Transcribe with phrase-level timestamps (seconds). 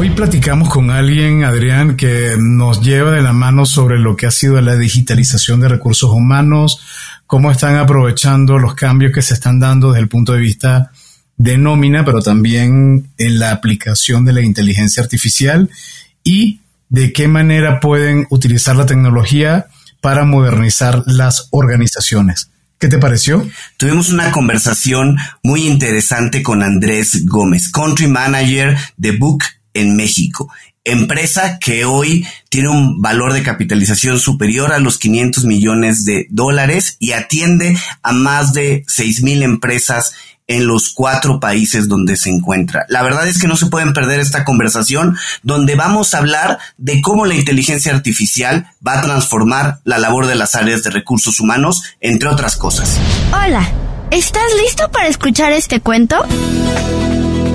[0.00, 4.30] Hoy platicamos con alguien, Adrián, que nos lleva de la mano sobre lo que ha
[4.30, 6.80] sido la digitalización de recursos humanos,
[7.26, 10.92] cómo están aprovechando los cambios que se están dando desde el punto de vista
[11.36, 15.68] de nómina, pero también en la aplicación de la inteligencia artificial
[16.22, 19.66] y de qué manera pueden utilizar la tecnología
[20.00, 22.52] para modernizar las organizaciones.
[22.78, 23.44] ¿Qué te pareció?
[23.76, 29.42] Tuvimos una conversación muy interesante con Andrés Gómez, Country Manager de Book
[29.80, 30.50] en México.
[30.84, 36.96] Empresa que hoy tiene un valor de capitalización superior a los 500 millones de dólares
[36.98, 40.14] y atiende a más de 6 mil empresas
[40.48, 42.86] en los cuatro países donde se encuentra.
[42.88, 47.00] La verdad es que no se pueden perder esta conversación donde vamos a hablar de
[47.02, 51.82] cómo la inteligencia artificial va a transformar la labor de las áreas de recursos humanos,
[52.00, 52.98] entre otras cosas.
[53.28, 53.70] Hola,
[54.10, 56.16] ¿estás listo para escuchar este cuento?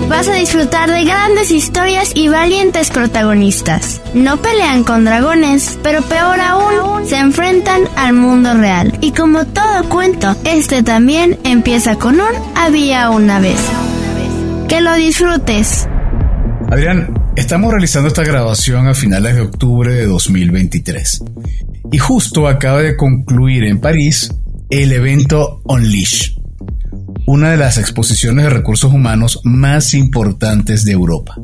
[0.10, 4.02] Vas a disfrutar de grandes historias y valientes protagonistas.
[4.14, 8.98] No pelean con dragones, pero peor aún, se enfrentan al mundo real.
[9.02, 13.60] Y como todo cuento, este también empieza con un había una vez.
[14.68, 15.88] Que lo disfrutes.
[16.70, 21.24] Adrián, estamos realizando esta grabación a finales de octubre de 2023.
[21.92, 24.34] Y justo acaba de concluir en París
[24.70, 26.43] el evento Unleash
[27.26, 31.36] una de las exposiciones de recursos humanos más importantes de Europa.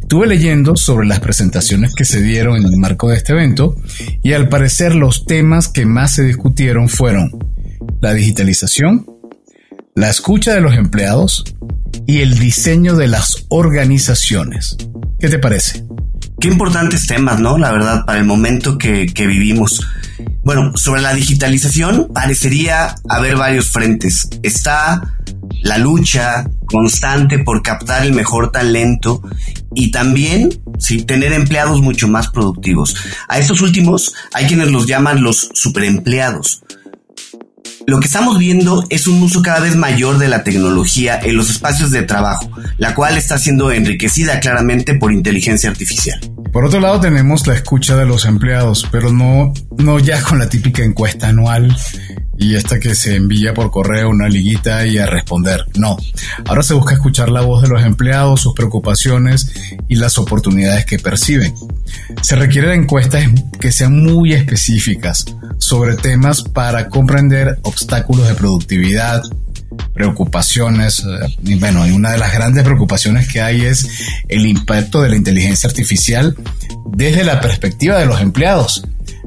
[0.00, 3.74] Estuve leyendo sobre las presentaciones que se dieron en el marco de este evento
[4.22, 7.30] y al parecer los temas que más se discutieron fueron
[8.00, 9.06] la digitalización,
[9.94, 11.44] la escucha de los empleados
[12.06, 14.76] y el diseño de las organizaciones.
[15.18, 15.84] ¿Qué te parece?
[16.40, 17.58] Qué importantes temas, ¿no?
[17.58, 19.86] La verdad, para el momento que, que vivimos.
[20.42, 24.28] Bueno, sobre la digitalización parecería haber varios frentes.
[24.42, 25.18] Está
[25.62, 29.22] la lucha constante por captar el mejor talento
[29.74, 32.96] y también sí, tener empleados mucho más productivos.
[33.28, 36.62] A estos últimos hay quienes los llaman los superempleados.
[37.90, 41.50] Lo que estamos viendo es un uso cada vez mayor de la tecnología en los
[41.50, 46.20] espacios de trabajo, la cual está siendo enriquecida claramente por inteligencia artificial.
[46.52, 50.48] Por otro lado tenemos la escucha de los empleados, pero no, no ya con la
[50.48, 51.76] típica encuesta anual
[52.40, 55.66] y esta que se envía por correo una liguita y a responder.
[55.76, 55.98] No,
[56.46, 59.52] ahora se busca escuchar la voz de los empleados, sus preocupaciones
[59.88, 61.54] y las oportunidades que perciben.
[62.22, 63.28] Se requieren encuestas
[63.60, 65.26] que sean muy específicas
[65.58, 69.22] sobre temas para comprender obstáculos de productividad,
[69.92, 71.00] preocupaciones.
[71.00, 73.86] Eh, y bueno, una de las grandes preocupaciones que hay es
[74.28, 76.34] el impacto de la inteligencia artificial
[76.86, 78.82] desde la perspectiva de los empleados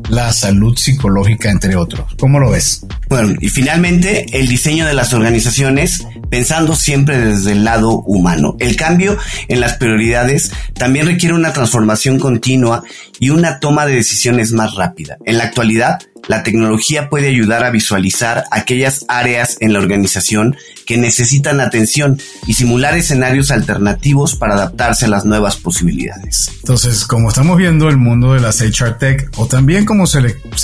[0.10, 2.16] la salud psicológica, entre otros.
[2.20, 2.86] ¿Cómo lo ves?
[3.10, 8.56] Bueno, y finalmente el diseño de las organizaciones pensando siempre desde el lado humano.
[8.60, 12.84] El cambio en las prioridades también requiere una transformación continua
[13.20, 15.18] y una toma de decisiones más rápida.
[15.26, 20.98] En la actualidad, la tecnología puede ayudar a visualizar aquellas áreas en la organización que
[20.98, 26.50] necesitan atención y simular escenarios alternativos para adaptarse a las nuevas posibilidades.
[26.60, 30.22] Entonces, como estamos viendo, el mundo de las HR Tech, o también como se,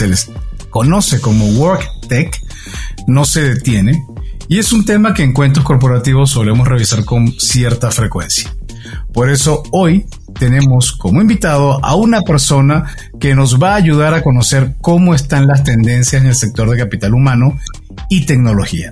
[0.07, 0.31] les
[0.72, 2.35] conoce como Work Tech,
[3.06, 4.03] no se detiene
[4.47, 8.51] y es un tema que en cuentos corporativos solemos revisar con cierta frecuencia.
[9.13, 10.07] Por eso hoy
[10.39, 15.45] tenemos como invitado a una persona que nos va a ayudar a conocer cómo están
[15.45, 17.56] las tendencias en el sector de capital humano
[18.09, 18.89] y tecnología.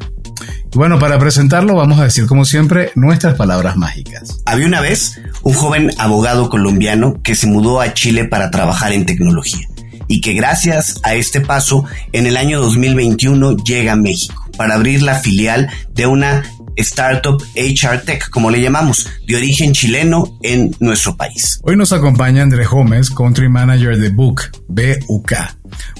[0.76, 4.44] Bueno, para presentarlo vamos a decir como siempre nuestras palabras mágicas.
[4.46, 9.08] Había una vez un joven abogado colombiano que se mudó a Chile para trabajar en
[9.08, 9.68] tecnología
[10.08, 15.02] y que gracias a este paso en el año 2021 llega a México para abrir
[15.02, 16.44] la filial de una
[16.78, 21.60] startup HR Tech, como le llamamos, de origen chileno en nuestro país.
[21.64, 25.34] Hoy nos acompaña Andrés Gómez, Country Manager de Book, BUK,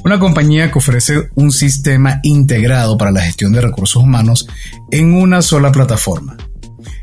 [0.06, 4.48] una compañía que ofrece un sistema integrado para la gestión de recursos humanos
[4.92, 6.38] en una sola plataforma.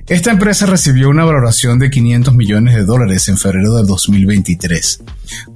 [0.06, 5.02] Esta empresa recibió una valoración de 500 millones de dólares en febrero de 2023,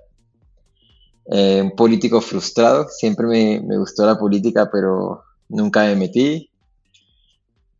[1.30, 2.88] eh, un político frustrado.
[2.88, 6.50] Siempre me, gustó la política, pero nunca me metí.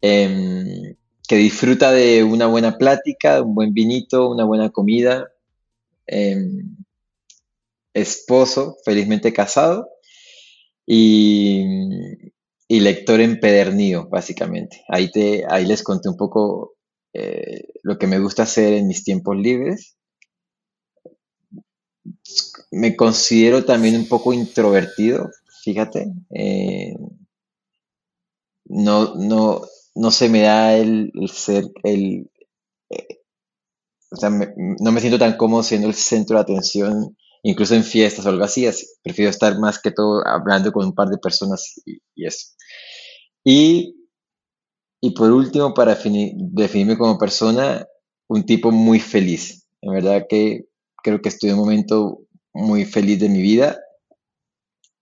[0.01, 0.95] Em,
[1.27, 5.29] que disfruta de una buena plática, un buen vinito, una buena comida.
[6.07, 6.78] Em,
[7.95, 9.89] esposo, felizmente casado.
[10.87, 11.65] Y,
[12.69, 14.83] lector empedernido, básicamente.
[14.89, 16.77] Ahí, te, ahí les conté un poco
[17.13, 19.99] eh, lo que me gusta hacer en mis tiempos libres
[22.71, 25.31] me considero también un poco introvertido,
[25.63, 26.13] fíjate.
[26.31, 26.95] Eh,
[28.67, 29.63] no, no,
[29.95, 32.31] no se me da el, ser, el,
[32.91, 33.21] eh,
[34.11, 37.17] o sea, no me siento tan cómodo siendo el centro de atención,
[37.49, 38.69] incluso en fiestas o algo así.
[39.03, 42.49] prefiero estar más que todo hablando con un par de personas y, eso.
[43.43, 43.97] Y,
[45.01, 47.87] y, por último, para definirme como persona,
[48.29, 49.67] un tipo muy feliz.
[49.81, 50.67] En verdad que
[51.03, 52.19] creo que estoy en un momento
[52.53, 53.81] muy feliz de mi vida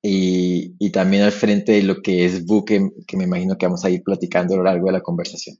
[0.01, 3.91] y, también al frente de lo que es Buque, que me imagino que vamos a
[3.91, 5.59] ir platicando a lo largo de la conversación.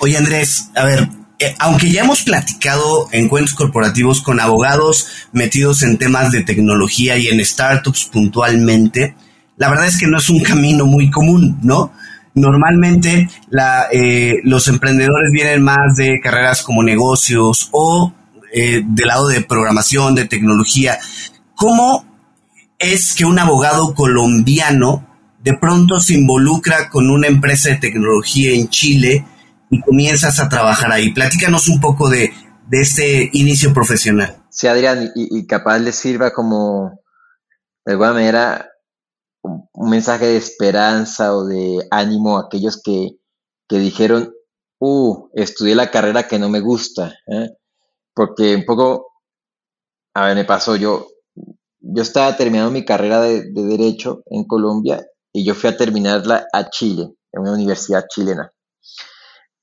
[0.00, 1.06] Oye Andrés, a ver,
[1.38, 7.28] eh, aunque ya hemos platicado encuentros corporativos con abogados metidos en temas de tecnología y
[7.28, 9.16] en startups puntualmente,
[9.56, 11.92] la verdad es que no es un camino muy común, ¿no?
[12.34, 13.28] Normalmente
[13.92, 18.12] eh, los emprendedores vienen más de carreras como negocios o
[18.52, 20.98] eh, del lado de programación, de tecnología.
[21.54, 22.04] ¿Cómo
[22.78, 25.06] es que un abogado colombiano
[25.42, 29.24] de pronto se involucra con una empresa de tecnología en Chile
[29.74, 31.12] y comienzas a trabajar ahí?
[31.12, 32.32] Platícanos un poco de,
[32.68, 34.44] de este inicio profesional.
[34.50, 37.00] Sí, Adrián, y, capaz les sirva como,
[37.84, 38.70] de alguna manera,
[39.42, 43.10] un, mensaje de esperanza o de ánimo a aquellos que,
[43.68, 44.32] que dijeron,
[44.78, 47.12] uh, estudié la carrera que no me gusta.
[47.26, 47.50] ¿eh?
[48.14, 49.12] porque un poco,
[50.14, 51.08] a ver, me pasó, yo,
[51.80, 56.70] yo estaba terminando mi carrera de, Derecho en Colombia y yo fui a terminarla a
[56.70, 58.50] Chile, en una universidad chilena.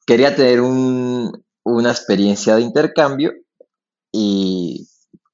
[0.06, 3.34] Quería tener una experiencia de intercambio
[4.12, 4.88] y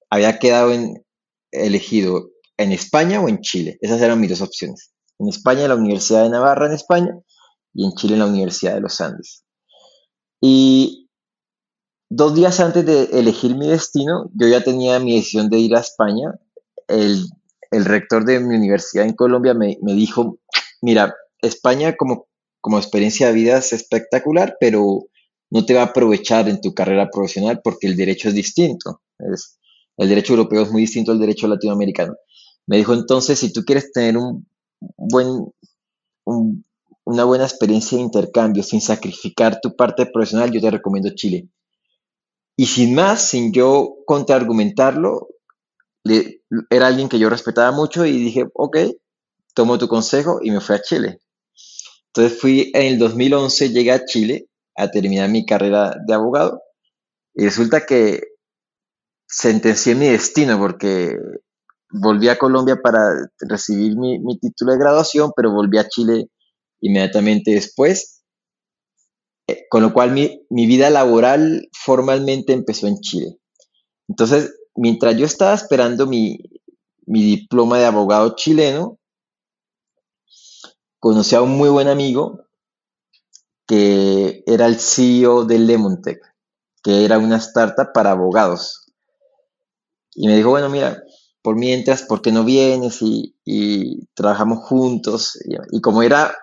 [0.10, 1.06] había quedado en,
[1.52, 3.78] elegido en España o en Chile.
[3.82, 4.92] Esas eran mis dos opciones.
[5.20, 7.18] En España, en la Universidad de Navarra, en España,
[7.74, 9.44] y en Chile, en la Universidad de los Andes.
[10.42, 11.08] Y
[12.10, 15.82] Dos días antes de elegir mi destino, yo ya tenía mi decisión de ir a
[15.82, 16.40] España.
[16.88, 17.28] El,
[17.70, 20.40] rector de mi universidad en Colombia me, dijo,
[20.82, 22.27] mira, España como,
[22.62, 25.08] como experiencia de vida es espectacular, pero
[25.50, 29.02] no te va a aprovechar en tu carrera profesional porque el derecho es distinto.
[29.98, 32.16] El derecho europeo es muy distinto al derecho latinoamericano.
[32.68, 34.48] Me dijo entonces, si tú quieres tener un
[34.98, 35.52] buen,
[37.06, 41.48] una buena experiencia de intercambio sin sacrificar tu parte profesional, yo te recomiendo Chile.
[42.58, 45.30] Y sin más, sin yo contraargumentarlo,
[46.70, 48.78] era alguien que yo respetaba mucho y dije, ok,
[49.54, 51.20] tomo tu consejo y me fui a Chile.
[52.08, 56.62] Entonces fui en el 2011, llegué a Chile a terminar mi carrera de abogado
[57.34, 58.22] y resulta que
[59.28, 61.18] sentencié mi destino porque
[61.92, 66.28] volví a Colombia para recibir mi, mi título de graduación, pero volví a Chile
[66.82, 68.18] inmediatamente después
[69.48, 73.38] eh, con lo cual mi, vida laboral formalmente empezó en Chile.
[74.10, 76.38] Entonces, mientras yo estaba esperando mi,
[77.06, 79.00] diploma de abogado chileno,
[81.00, 82.48] conocí a un muy buen amigo
[83.68, 86.20] que era el CEO de Lemontech,
[86.82, 88.86] que era una startup para abogados.
[90.16, 91.04] Y me dijo, bueno, mira,
[91.42, 95.38] por mientras, ¿por qué no vienes y, trabajamos juntos?
[95.72, 96.36] y, como era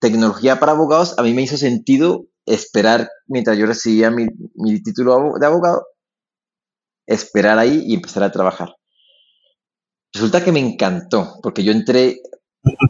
[0.00, 4.26] tecnología para abogados, a mí me hizo sentido esperar mientras yo recibía mi,
[4.82, 5.86] título de abogado,
[7.06, 8.76] esperar ahí y empezar a trabajar.
[10.12, 12.20] Resulta que me encantó, porque yo entré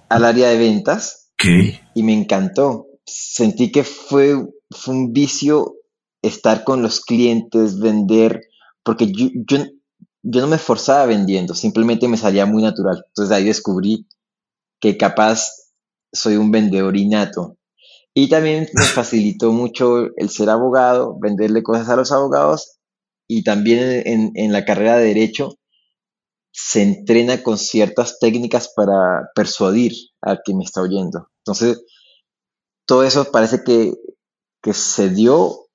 [0.09, 1.33] al área de ventas
[1.95, 2.87] y me encantó.
[3.04, 4.37] Sentí que fue
[4.71, 5.76] fue un vicio
[6.23, 8.42] estar con los clientes, vender,
[8.83, 9.59] porque yo, yo,
[10.23, 13.04] yo no me esforzaba vendiendo, simplemente me salía muy natural.
[13.09, 14.06] Entonces ahí descubrí
[14.80, 15.73] que capaz
[16.12, 17.56] soy un vendedor innato.
[18.14, 22.78] Y también me facilitó mucho el ser abogado, venderle cosas a los abogados
[23.28, 25.59] y también en, en la carrera de derecho
[26.59, 31.29] se entrena con ciertas técnicas para persuadir al que me está oyendo.
[31.45, 31.85] Entonces,
[32.87, 33.93] todo eso parece que,
[34.63, 35.69] que se dio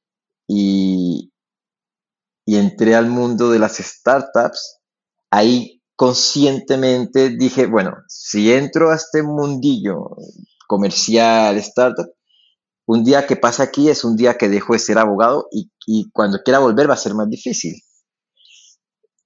[0.47, 1.31] y,
[2.47, 4.79] y entré al mundo de las startups.
[5.29, 10.17] Ahí conscientemente dije, bueno, si entro a este mundillo
[10.67, 12.11] comercial, startup,
[12.87, 16.09] un día que pasa aquí es un día que dejo de ser abogado y, y
[16.09, 17.83] cuando quiera volver va a ser más difícil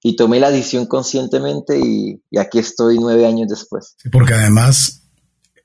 [0.02, 3.96] y tomé la decisión conscientemente y, aquí estoy nueve años después.
[4.12, 5.02] porque además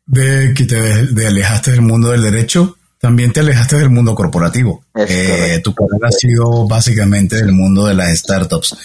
[0.06, 4.86] de que te alejaste del mundo del derecho, también te alejaste del mundo corporativo.
[4.96, 8.78] Eh, tu carrera ha sido básicamente del mundo de las startups.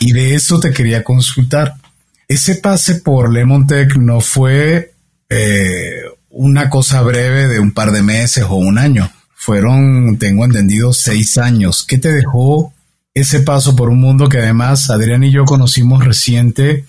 [0.00, 1.74] Y de eso te quería consultar.
[2.26, 4.94] Ese pase por Lemon Tech no fue
[5.28, 9.12] eh, una cosa breve de un par de meses o un año.
[9.34, 11.84] Fueron, tengo entendido, seis años.
[11.86, 12.71] ¿Qué te dejó
[13.14, 16.84] ese paso por un mundo que además Adrián y yo conocimos reciente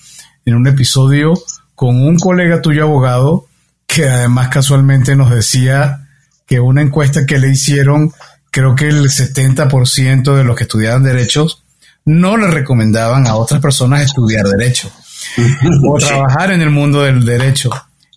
[0.45, 1.33] en un episodio
[1.75, 3.47] con un colega tuyo abogado
[3.87, 6.07] que además casualmente nos decía
[6.45, 8.11] que una encuesta que le hicieron,
[8.51, 11.63] creo que el 70% de los que estudiaban derechos
[12.05, 14.91] no le recomendaban a otras personas estudiar derecho
[15.89, 17.69] o trabajar en el mundo del derecho.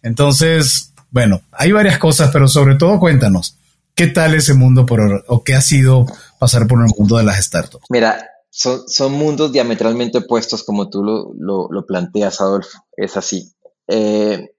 [0.03, 3.57] Entonces, bueno, hay varias cosas, pero sobre todo cuéntanos,
[3.97, 6.05] ¿qué tal ese mundo por, o qué ha sido
[6.39, 7.87] pasar por el mundo de las startups?
[7.89, 11.33] Mira, son, son mundos diametralmente opuestos como tú lo,
[11.71, 12.87] lo, planteas, Adolfo.
[12.97, 13.53] Es así.
[13.89, 14.51] Eh,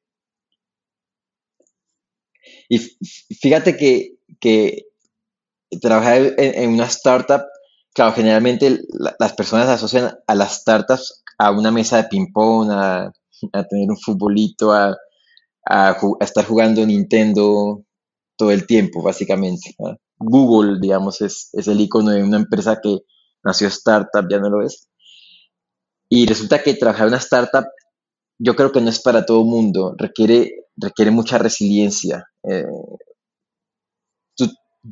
[2.68, 2.80] y
[3.40, 4.88] fíjate que, que
[5.82, 7.44] trabajar en, una startup,
[7.94, 8.82] claro, generalmente
[9.20, 13.14] las personas asocian a las startups a una mesa de ping-pong, a,
[13.70, 14.98] tener un futbolito, a,
[15.66, 17.84] a, estar jugando Nintendo
[18.38, 19.76] todo el tiempo, básicamente.
[20.18, 23.00] Google, digamos, es, el icono de una empresa que
[23.44, 24.88] nació startup, ya no lo es.
[26.10, 27.66] Y resulta que trabajar en una startup,
[28.40, 32.26] yo creo que no es para todo mundo, requiere, requiere mucha resiliencia.
[32.44, 32.66] Eh,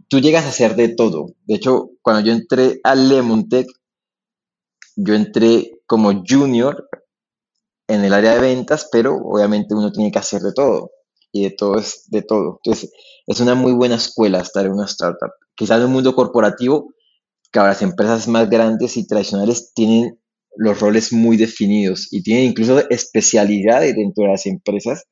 [0.10, 1.28] tú, llegas a hacer de todo.
[1.46, 3.68] De hecho, cuando yo entré a Lemon Tech,
[4.98, 6.90] yo entré como junior
[7.88, 10.90] en el área de ventas, pero obviamente uno tiene que hacer de todo
[11.36, 12.62] y de todo es de todo.
[12.64, 12.94] Entonces,
[13.28, 15.32] es una muy buena escuela estar en una startup.
[15.54, 16.94] Quizás en un mundo corporativo,
[17.52, 20.18] que las empresas más grandes y tradicionales tienen
[20.56, 25.04] los roles muy definidos y tienen incluso especialidades dentro de las empresas,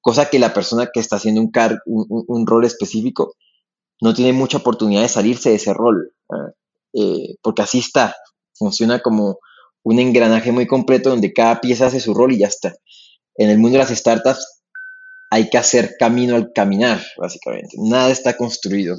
[0.00, 1.52] cosa que la persona que está haciendo un,
[1.86, 3.34] un, rol específico
[4.00, 6.50] no tiene mucha oportunidad de salirse de ese rol, ¿ah?
[6.92, 8.16] eh, porque así está,
[8.54, 9.38] funciona como
[9.84, 12.74] un engranaje muy completo donde cada pieza hace su rol y ya está.
[13.36, 14.57] En el mundo de las startups
[15.30, 17.76] hay que hacer camino al caminar, básicamente.
[17.78, 18.96] Nada está construido.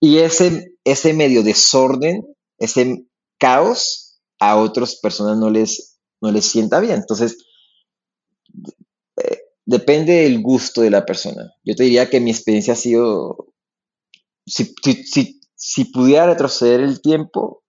[0.00, 2.24] Y ese, ese medio desorden,
[2.58, 3.04] ese
[3.38, 6.96] caos, a otras personas no les, no les sienta bien.
[6.96, 7.38] Entonces,
[9.16, 11.52] eh, depende del gusto de la persona.
[11.64, 13.52] Yo te diría que mi experiencia ha sido,
[14.46, 17.64] si, si, si pudiera retroceder el tiempo,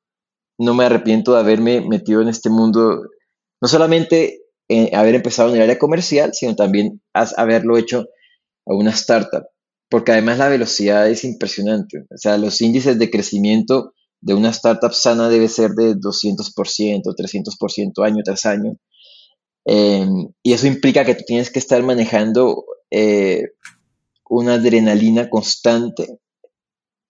[0.58, 3.01] no me arrepiento de haberme metido en este mundo,
[3.62, 8.07] no solamente eh, haber empezado en el área comercial, sino también haberlo hecho
[8.67, 9.47] a una startup,
[9.89, 12.05] porque además la velocidad es impresionante.
[12.11, 18.05] O sea, los índices de crecimiento de una startup sana debe ser de 200%, 300%
[18.05, 18.77] año tras año.
[19.65, 23.43] Em, y eso implica que tú tienes que estar manejando eh,
[24.29, 26.19] una adrenalina constante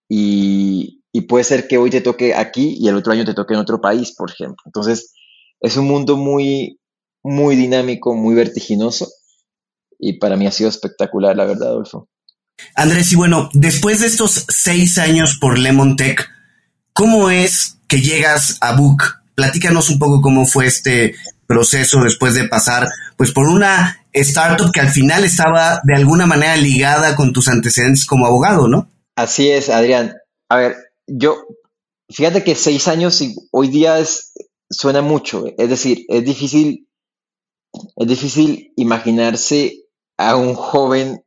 [0.07, 3.53] y, y, puede ser que hoy te toque aquí y el otro año te toque
[3.53, 4.63] en otro país, por ejemplo.
[4.65, 5.13] Entonces,
[5.61, 6.79] es un mundo muy,
[7.23, 9.07] muy dinámico, muy vertiginoso.
[9.97, 12.07] Y para mí ha sido espectacular, la verdad, Adolfo.
[12.75, 16.29] Andrés, y bueno, después de estos seis años por Lemon Tech,
[16.93, 19.03] ¿cómo es que llegas a Book?
[19.35, 21.15] Platícanos un poco cómo fue este
[21.47, 26.55] proceso después de pasar pues por una startup que al final estaba de alguna manera
[26.55, 28.91] ligada con tus antecedentes como abogado, ¿no?
[29.15, 30.15] Así es, Adrián.
[30.49, 30.75] A ver,
[31.07, 31.37] yo,
[32.09, 34.33] fíjate que seis años hoy día es,
[34.69, 36.87] suena mucho, es decir, es difícil
[37.73, 39.85] es difícil imaginarse
[40.17, 41.23] a un joven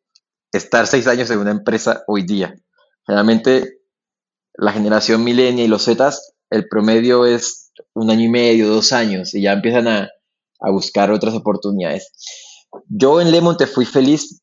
[0.53, 2.55] estar seis años en una empresa hoy día.
[3.07, 3.79] Generalmente
[4.55, 9.35] la generación milenia y los Zetas, el promedio es un año y medio, dos años,
[9.35, 10.09] y ya empiezan a,
[10.71, 12.13] buscar otras oportunidades.
[12.87, 14.43] Yo en Lemon te fui feliz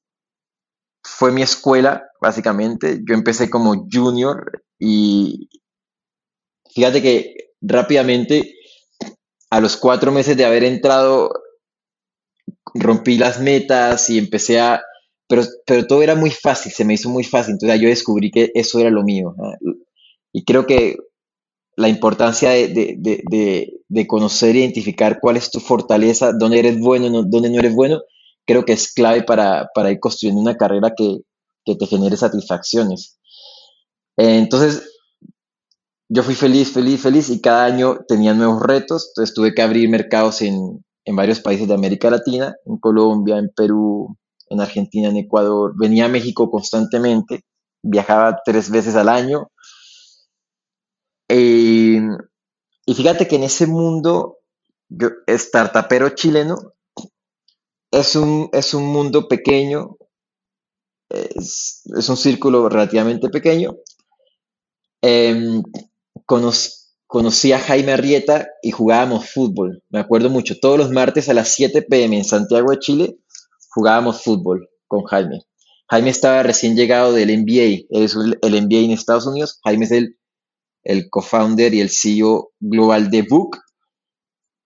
[1.02, 3.02] fue mi escuela, básicamente.
[3.08, 5.50] Yo empecé como junior y
[6.74, 8.56] fíjate que rápidamente,
[9.50, 11.32] a los cuatro meses de haber entrado,
[12.74, 14.82] rompí las metas y empecé a...
[15.28, 17.54] Pero, pero todo era muy fácil, se me hizo muy fácil.
[17.54, 19.36] Entonces yo descubrí que eso era lo mío.
[20.34, 20.98] Y creo que
[21.80, 27.50] la importancia de, conocer e identificar cuál es tu fortaleza, dónde eres bueno, no, dónde
[27.50, 28.02] no eres bueno,
[28.46, 31.22] creo que es clave para, ir construyendo una carrera que,
[31.64, 33.20] te genere satisfacciones.
[34.18, 34.84] entonces,
[36.10, 39.88] yo fui feliz, feliz, feliz y cada año tenía nuevos retos, entonces tuve que abrir
[39.88, 44.18] mercados en, en varios países de América Latina, en Colombia, en Perú,
[44.50, 45.74] en Argentina, en Ecuador.
[45.78, 47.46] Venía a México constantemente,
[47.82, 49.50] viajaba tres veces al año.
[51.28, 52.02] Eh,
[52.86, 54.40] y fíjate que en ese mundo,
[54.90, 56.58] yo, startupero chileno,
[57.92, 59.98] es un, es un mundo pequeño,
[61.10, 63.76] es, un círculo relativamente pequeño.
[65.02, 65.62] Eh,
[67.10, 69.82] conocí a Jaime Arrieta y jugábamos fútbol.
[69.90, 70.60] Me acuerdo mucho.
[70.60, 73.18] Todos los martes a las 7 pm en Santiago de Chile
[73.72, 75.42] jugábamos fútbol con Jaime.
[75.90, 79.60] Jaime estaba recién llegado del NBA, es el NBA en Estados Unidos.
[79.64, 80.20] Jaime es el,
[80.84, 83.58] el co-founder y el CEO global de Book.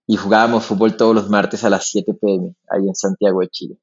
[0.05, 3.77] Y jugábamos fútbol todos los martes a las 7 pm, ahí en Santiago de Chile.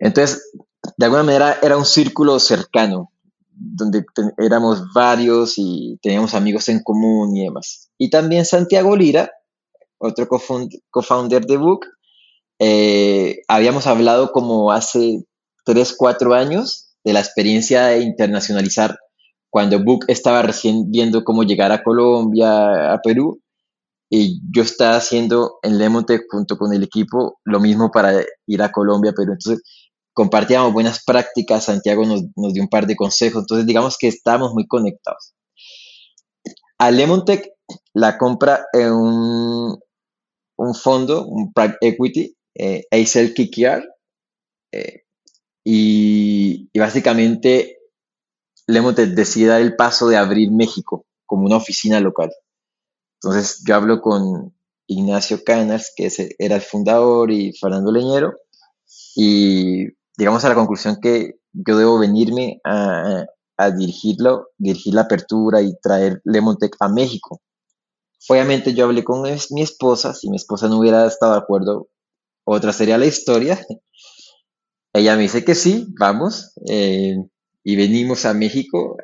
[0.00, 0.50] Entonces,
[0.96, 3.12] de alguna manera era un círculo cercano
[3.60, 4.04] donde
[4.38, 7.90] éramos varios y teníamos amigos en común y demás.
[7.98, 9.30] Y también Santiago Lira,
[9.98, 11.86] otro co-founder de Book,
[12.58, 15.24] eh, habíamos hablado como hace
[15.64, 18.98] 3, 4 años de la experiencia de internacionalizar
[19.50, 23.42] cuando Book estaba recién viendo cómo llegar a Colombia, a Perú,
[24.08, 28.12] y yo estaba haciendo en Lemonte junto con el equipo lo mismo para
[28.46, 29.32] ir a Colombia, Perú.
[29.32, 29.62] Entonces,
[30.12, 34.66] compartíamos buenas prácticas, Santiago nos, dio un par de consejos, entonces digamos que estábamos muy
[34.66, 35.34] conectados.
[36.78, 37.52] A Lemontech
[37.94, 39.78] la compra en un,
[40.56, 43.84] un fondo, un private equity, eh, Aicel Kikiar,
[44.72, 45.02] eh,
[45.64, 47.78] y, y, básicamente
[48.66, 52.32] Lemontech decide dar el paso de abrir México como una oficina local.
[53.22, 54.54] Entonces yo hablo con
[54.86, 58.34] Ignacio Canas, que era el fundador, y Fernando Leñero,
[59.14, 59.86] y
[60.20, 63.24] llegamos a la conclusión que yo debo venirme a,
[63.76, 67.40] dirigirlo, dirigir la apertura y traer Lemontec a México.
[68.28, 71.88] Obviamente yo hablé con mi esposa, si mi esposa no hubiera estado de acuerdo,
[72.44, 73.58] otra sería la historia.
[74.92, 77.16] Ella me dice que sí, vamos, eh,
[77.64, 78.96] y venimos a México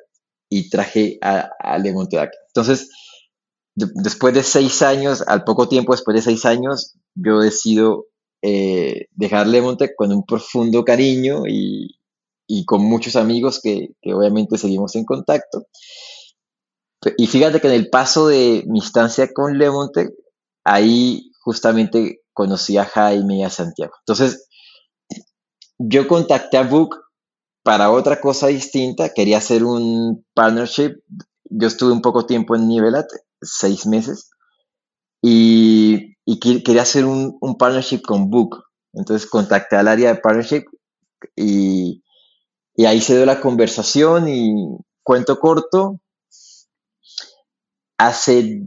[0.50, 2.30] y traje a, a Lemontec.
[2.48, 2.90] Entonces,
[3.74, 8.06] después de seis años, al poco tiempo después de seis años, yo decido
[8.48, 11.98] eh, dejarle Monte con un profundo cariño y,
[12.64, 15.66] con muchos amigos que, obviamente seguimos en contacto.
[17.16, 20.10] Y fíjate que en el paso de mi estancia con Lemonte,
[20.62, 23.94] ahí justamente conocí a Jaime y a Santiago.
[24.06, 24.48] Entonces,
[25.78, 26.96] yo contacté a Book
[27.64, 31.00] para otra cosa distinta, quería hacer un partnership.
[31.50, 33.08] Yo estuve un poco tiempo en Nivelat,
[33.42, 34.30] seis meses,
[35.20, 38.64] y, quería hacer un, partnership con Book.
[38.92, 40.64] Entonces contacté al área de partnership
[41.36, 42.02] y,
[42.84, 44.54] ahí se dio la conversación y
[45.02, 46.00] cuento corto.
[47.98, 48.66] Hace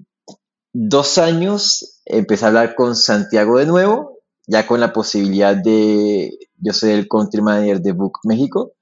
[0.73, 6.73] dos años empecé a hablar con Santiago de nuevo, ya con la posibilidad de, yo
[6.73, 8.73] soy el country manager de Book México.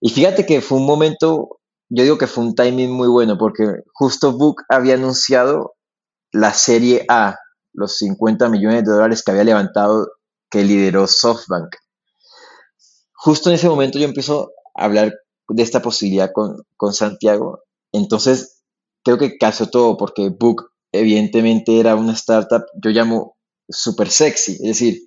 [0.00, 3.64] Y fíjate que fue un momento, yo digo que fue un timing muy bueno porque
[3.92, 5.74] justo Book había anunciado
[6.32, 7.36] la Serie A,
[7.72, 10.08] los 50 millones de dólares que había levantado,
[10.50, 11.76] que lideró SoftBank.
[13.12, 15.12] Justo en ese momento yo empiezo a hablar
[15.48, 17.62] de esta posibilidad con, Santiago.
[17.92, 18.62] Entonces,
[19.04, 23.36] creo que casó todo porque Book evidentemente era una startup, yo llamo
[23.68, 25.02] súper sexy, es decir,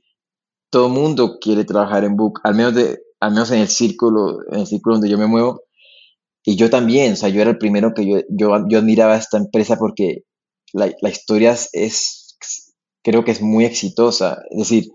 [0.69, 4.61] todo mundo quiere trabajar en Book, al menos, de, al menos en el círculo, en
[4.61, 5.61] el círculo donde yo me muevo.
[6.45, 9.37] Y yo también, o sea, yo era el primero que yo, yo, yo admiraba esta
[9.37, 10.23] empresa porque
[10.73, 12.22] la, historia es,
[13.03, 14.41] creo que es muy exitosa.
[14.49, 14.91] Es decir,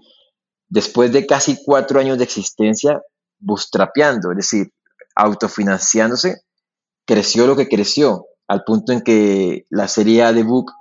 [0.68, 3.02] después de casi cuatro años de existencia,
[3.38, 4.72] bootstrapeando, es decir,
[5.14, 6.42] autofinanciándose,
[7.04, 10.72] creció lo que creció, al punto en que la serie de Book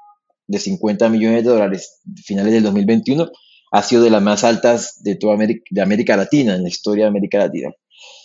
[0.47, 3.29] de 50 millones de dólares, finales del 2021,
[3.71, 7.05] ha sido de las más altas de toda América, de América Latina, en la historia
[7.05, 7.69] de América Latina.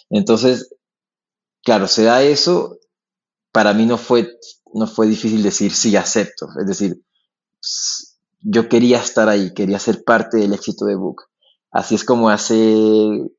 [0.08, 0.72] Entonces,
[1.64, 2.78] claro, se da eso,
[3.50, 4.28] para mí no fue
[4.74, 6.48] no fue difícil decir sí, acepto.
[6.58, 7.02] Es decir,
[8.42, 11.22] yo quería estar ahí, quería ser parte del éxito de Book.
[11.70, 12.74] así es como hace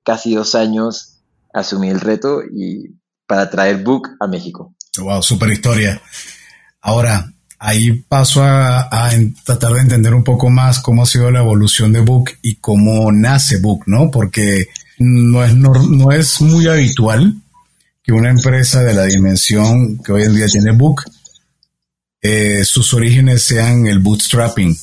[0.03, 1.19] casi dos años
[1.53, 2.95] asumí el reto y
[3.27, 4.73] para traer Book a México.
[4.97, 6.01] Wow, super historia.
[6.81, 8.89] Ahora, ahí paso a,
[9.45, 13.11] tratar de entender un poco más cómo ha sido la evolución de Book y cómo
[13.11, 14.11] nace Book, ¿no?
[14.11, 14.67] Porque
[14.99, 17.35] no es, no, es muy habitual
[18.03, 21.03] que una empresa de la dimensión que hoy en día tiene Book,
[22.23, 24.75] eh, sus orígenes sean el bootstrapping.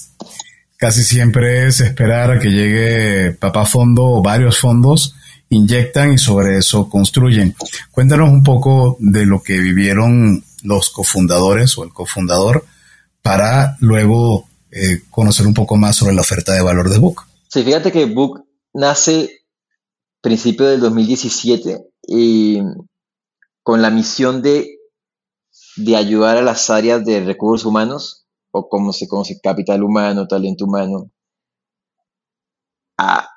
[0.77, 5.15] Casi siempre es esperar a que llegue papá fondo o varios fondos,
[5.49, 7.55] inyectan y sobre eso construyen.
[7.91, 12.65] Cuéntanos un poco de lo que vivieron los cofundadores o el cofundador
[13.23, 17.23] para luego eh, conocer un poco más sobre la oferta de valor de Book.
[17.49, 19.41] Sí, fíjate que Book nace
[20.21, 22.61] principio del 2017 y
[23.63, 24.80] con la misión de,
[25.85, 30.65] de ayudar a las áreas de recursos humanos o como se conoce capital humano, talento
[30.65, 31.11] humano,
[32.99, 33.29] a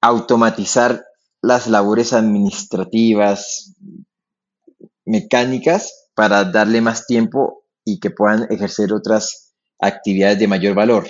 [0.00, 1.04] automatizar
[1.40, 3.74] las labores administrativas,
[5.04, 11.06] mecánicas para darle más tiempo y que puedan ejercer otras actividades de mayor valor.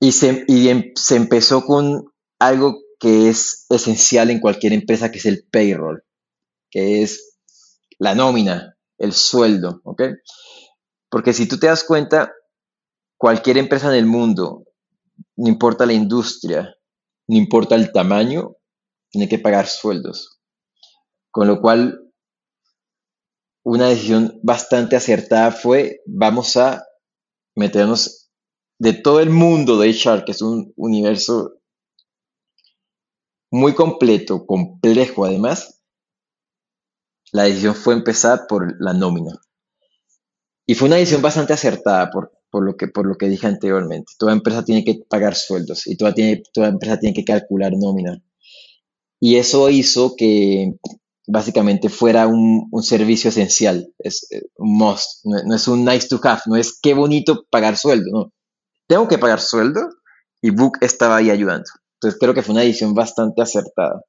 [0.00, 2.06] Y, se, em, se empezó con
[2.38, 6.02] algo que es esencial en cualquier empresa, que es el payroll,
[6.70, 7.35] que es
[7.98, 10.02] la nómina, el sueldo, ¿ok?
[11.10, 12.32] Porque si tú te das cuenta,
[13.16, 14.64] cualquier empresa en el mundo,
[15.36, 16.74] no importa la industria,
[17.28, 18.56] no importa el tamaño,
[19.10, 20.40] tiene que pagar sueldos.
[21.30, 22.12] Con lo cual,
[23.64, 26.84] una decisión bastante acertada fue, vamos a
[27.56, 28.30] meternos
[28.78, 31.54] de todo el mundo de HR, que es un universo
[33.50, 35.75] muy completo, complejo además,
[37.32, 39.32] la decisión fue empezar por la nómina.
[40.66, 42.32] Y fue una decisión bastante acertada por,
[42.64, 44.12] lo, que, por lo que dije anteriormente.
[44.18, 48.20] Toda empresa tiene que pagar sueldos y toda, tiene, toda empresa tiene que calcular nómina.
[49.20, 50.74] Y eso hizo que
[51.26, 56.42] básicamente fuera un, servicio esencial, es eh, un must, no, es un nice to have,
[56.46, 58.32] no es qué bonito pagar sueldo, no.
[58.86, 59.80] Tengo que pagar sueldo
[60.40, 61.68] y Book estaba ahí ayudando.
[61.94, 64.02] Entonces creo que fue una edición bastante acertada.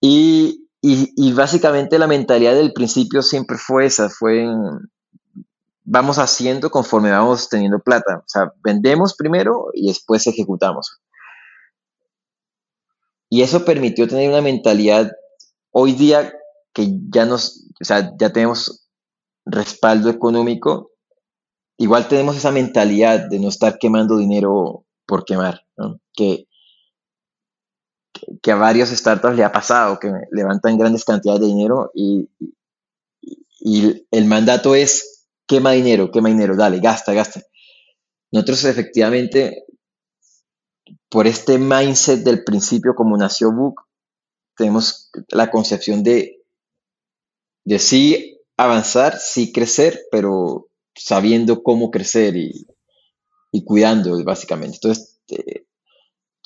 [0.00, 0.65] Y,
[1.32, 4.46] básicamente la mentalidad del principio siempre fue esa, fue
[5.86, 8.18] vamos haciendo conforme vamos teniendo plata.
[8.18, 11.00] O sea, vendemos primero y después ejecutamos.
[13.30, 15.10] Y eso permitió tener una mentalidad
[15.70, 16.32] hoy día
[16.72, 18.88] que ya nos, o sea, ya tenemos
[19.46, 20.90] respaldo económico,
[21.78, 25.62] igual tenemos esa mentalidad de no estar quemando dinero por quemar,
[26.12, 26.46] que,
[28.42, 32.28] que, a varios startups le ha pasado, que levantan grandes cantidades de dinero y,
[33.60, 37.42] y el mandato es quema dinero, quema dinero, dale, gasta, gasta.
[38.32, 39.64] Nosotros efectivamente,
[41.08, 43.82] por este mindset del principio como nació Book,
[44.56, 46.42] tenemos la concepción de,
[47.64, 52.66] de sí avanzar, sí crecer, pero sabiendo cómo crecer y,
[53.64, 54.76] cuidando, básicamente.
[54.76, 55.65] Entonces, eh,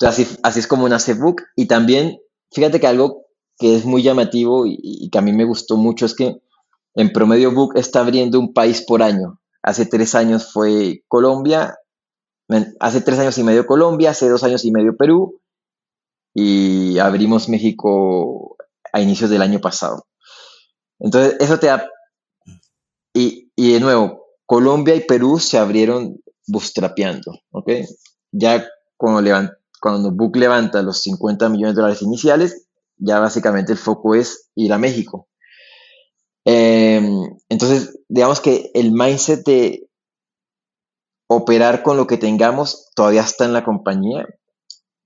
[0.07, 0.27] así,
[0.59, 1.43] es como nace Book.
[1.55, 2.19] Y también,
[2.51, 3.25] fíjate que algo
[3.57, 6.41] que es muy llamativo y, que a mí me gustó mucho es que
[6.95, 9.39] en promedio Book está abriendo un país por año.
[9.61, 11.77] Hace tres años fue Colombia,
[12.79, 15.39] hace tres años y medio Colombia, hace dos años y medio Perú,
[16.33, 18.57] y abrimos México
[18.91, 20.05] a inicios del año pasado.
[20.99, 21.87] Entonces, eso te da...
[23.13, 27.39] Y, y de nuevo, Colombia y Perú se abrieron bootstrapeando.
[28.31, 28.65] Ya
[28.97, 29.21] cuando,
[29.81, 32.67] cuando Book levanta los 50 millones de dólares iniciales,
[32.97, 35.27] ya básicamente el foco es ir a México.
[36.45, 39.89] Em, entonces, digamos que el mindset de
[41.27, 44.27] operar con lo que tengamos todavía está en la compañía,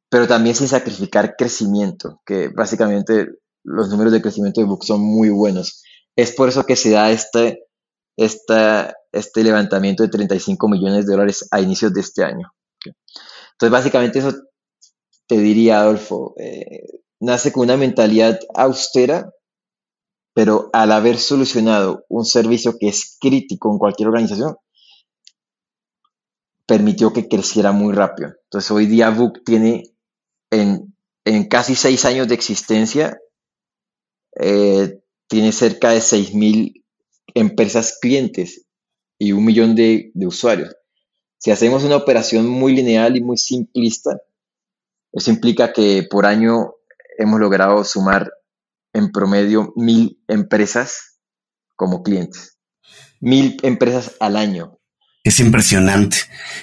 [0.10, 3.28] pero también sin sacrificar crecimiento, que básicamente
[3.64, 5.84] los números de crecimiento de Book son muy buenos.
[6.18, 7.64] Es por eso que se da este,
[8.18, 12.52] este levantamiento de 35 millones de dólares a inicios de este año.
[13.54, 14.34] Entonces, básicamente eso
[15.28, 19.32] te diría, Adolfo, eh, nace con una mentalidad austera,
[20.34, 24.58] pero al haber solucionado un servicio que es crítico en cualquier organización,
[26.66, 28.34] permitió que creciera muy rápido.
[28.44, 29.84] Entonces, hoy día Book tiene
[30.52, 30.94] en,
[31.50, 33.20] casi seis años de existencia,
[34.40, 36.84] eh, tiene cerca de 6.000
[37.34, 38.66] empresas clientes
[39.20, 40.76] y un millón de, usuarios.
[41.38, 44.20] Si hacemos una operación muy lineal y muy simplista,
[45.16, 46.74] eso implica que por año
[47.18, 48.32] hemos logrado sumar
[48.94, 51.20] en promedio mil empresas
[51.76, 52.58] como clientes.
[53.22, 54.78] Mil empresas al año.
[55.24, 56.18] Es impresionante,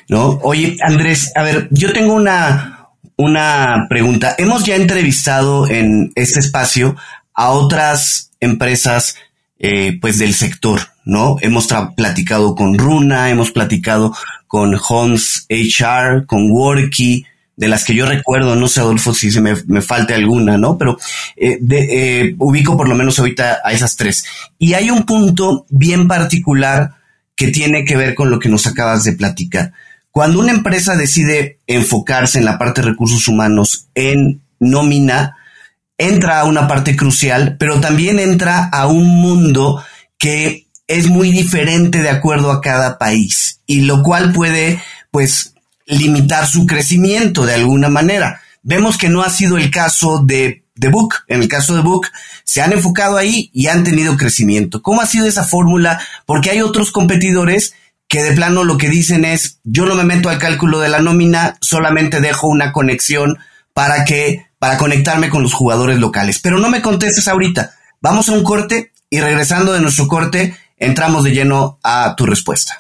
[0.09, 0.38] ¿no?
[0.43, 4.35] Oye, Andrés, a ver, yo tengo una, una pregunta.
[4.38, 6.95] Hemos ya entrevistado en este espacio
[7.35, 9.17] a otras empresas
[9.59, 11.37] eh, pues del sector, ¿no?
[11.41, 14.15] Hemos platicado con Runa, hemos platicado
[14.47, 17.25] con Homes HR, con Worky,
[17.57, 20.79] de las que yo recuerdo, no sé Adolfo si se me, me falte alguna, ¿no?
[20.79, 20.99] Pero
[21.37, 24.25] eh, eh, ubico por lo menos ahorita a esas tres.
[24.59, 26.95] Y hay un punto bien particular
[27.37, 29.73] que tiene que ver con lo que nos acabas de platicar.
[30.11, 35.37] Cuando una empresa decide enfocarse en la parte de recursos humanos en nómina,
[35.99, 39.83] entra a una parte crucial, pero también entra a un mundo
[40.19, 45.52] que es muy diferente de acuerdo a cada país y lo cual puede, pues,
[45.98, 48.40] limitar su crecimiento de alguna manera.
[48.62, 51.14] Vemos que no ha sido el caso de, de Book.
[51.28, 52.09] En el caso de Book,
[52.44, 54.83] se han enfocado ahí y han tenido crecimiento.
[54.83, 56.00] ¿Cómo ha sido esa fórmula?
[56.26, 57.74] Porque hay otros competidores
[58.09, 61.00] que de plano lo que dicen es, yo no me meto al cálculo de la
[61.00, 63.38] nómina, solamente dejo una conexión
[63.72, 66.38] para que para conectarme con los jugadores locales.
[66.38, 67.72] Pero no me contestes ahorita.
[68.00, 72.77] Vamos a un corte y regresando de nuestro corte, entramos de lleno a tu respuesta.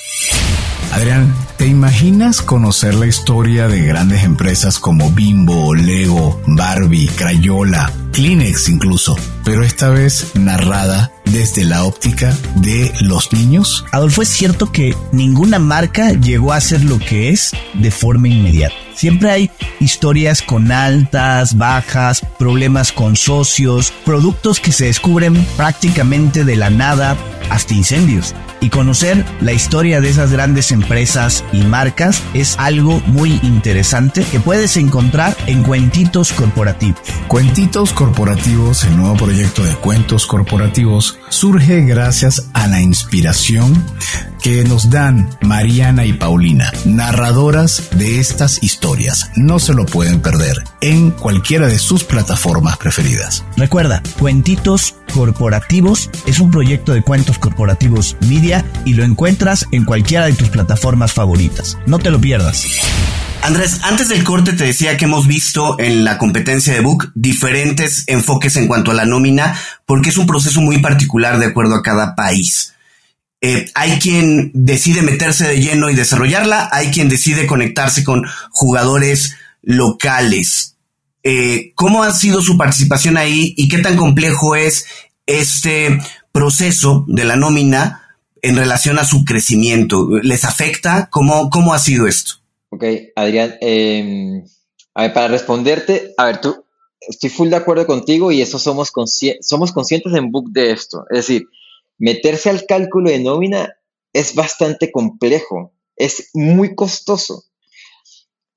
[0.92, 8.68] Adrián, ¿te imaginas conocer la historia de grandes empresas como Bimbo, Lego, Barbie, Crayola, Kleenex
[8.68, 13.86] incluso, pero esta vez narrada desde la óptica de los niños?
[13.90, 18.74] Adolfo, es cierto que ninguna marca llegó a ser lo que es de forma inmediata.
[18.94, 26.56] Siempre hay historias con altas, bajas, problemas con socios, productos que se descubren prácticamente de
[26.56, 27.16] la nada
[27.52, 28.34] hasta incendios.
[28.60, 34.40] Y conocer la historia de esas grandes empresas y marcas es algo muy interesante que
[34.40, 37.00] puedes encontrar en Cuentitos Corporativos.
[37.28, 43.84] Cuentitos Corporativos, el nuevo proyecto de cuentos corporativos, surge gracias a la inspiración
[44.42, 49.30] que nos dan Mariana y Paulina, narradoras de estas historias.
[49.36, 53.44] No se lo pueden perder en cualquiera de sus plataformas preferidas.
[53.56, 60.26] Recuerda, Cuentitos Corporativos es un proyecto de cuentos corporativos media y lo encuentras en cualquiera
[60.26, 61.78] de tus plataformas favoritas.
[61.86, 62.66] No te lo pierdas.
[63.42, 68.04] Andrés, antes del corte te decía que hemos visto en la competencia de Book diferentes
[68.06, 71.82] enfoques en cuanto a la nómina, porque es un proceso muy particular de acuerdo a
[71.82, 72.74] cada país.
[73.40, 79.34] Eh, hay quien decide meterse de lleno y desarrollarla, hay quien decide conectarse con jugadores
[79.60, 80.76] locales.
[81.24, 84.86] Eh, ¿Cómo ha sido su participación ahí y qué tan complejo es
[85.26, 85.98] este
[86.30, 88.02] proceso de la nómina
[88.40, 90.08] en relación a su crecimiento?
[90.22, 91.08] ¿Les afecta?
[91.10, 92.41] ¿Cómo, cómo ha sido esto?
[92.72, 92.84] Ok,
[93.16, 94.44] Adrián, em,
[94.94, 96.64] a ver, para responderte, a ver, tú,
[97.00, 98.90] estoy full de acuerdo contigo y eso somos,
[99.40, 101.04] somos conscientes en Book de esto.
[101.10, 101.42] Es decir,
[101.98, 103.76] meterse al cálculo de nómina
[104.14, 107.44] es bastante complejo, es muy costoso,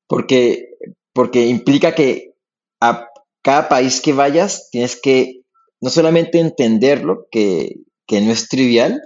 [0.08, 0.69] porque,
[1.12, 2.36] porque implica que
[2.80, 3.10] a
[3.41, 5.41] cada país que vayas tienes que
[5.82, 9.01] no solamente entenderlo, que, que no es trivial,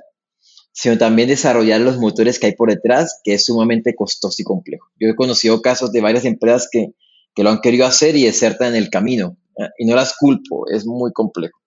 [0.81, 4.87] sino también desarrollar los motores que hay por detrás, que es sumamente costoso y complejo.
[4.97, 6.93] Yo he conocido casos de varias empresas que,
[7.35, 9.35] que lo han querido hacer y desertan en el camino,
[9.77, 11.59] y no las culpo, es muy complejo.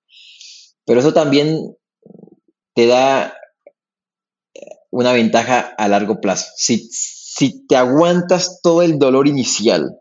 [0.87, 1.77] Pero eso también
[2.75, 3.37] te da
[4.91, 6.47] una ventaja a largo plazo.
[6.57, 9.95] Si, si te aguantas todo el dolor inicial,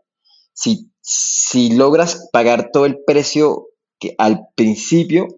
[0.54, 3.68] si, si logras pagar todo el precio
[4.00, 5.28] que al principio,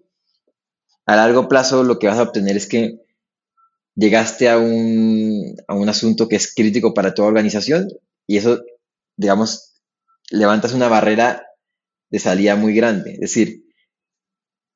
[1.05, 3.04] a largo plazo lo que vas a obtener es que
[3.95, 7.87] llegaste a un, a un asunto que es crítico para toda organización
[8.27, 8.61] y eso,
[9.17, 9.81] digamos,
[10.29, 11.45] levantas una barrera
[12.09, 13.13] de salida muy grande.
[13.13, 13.63] Es decir,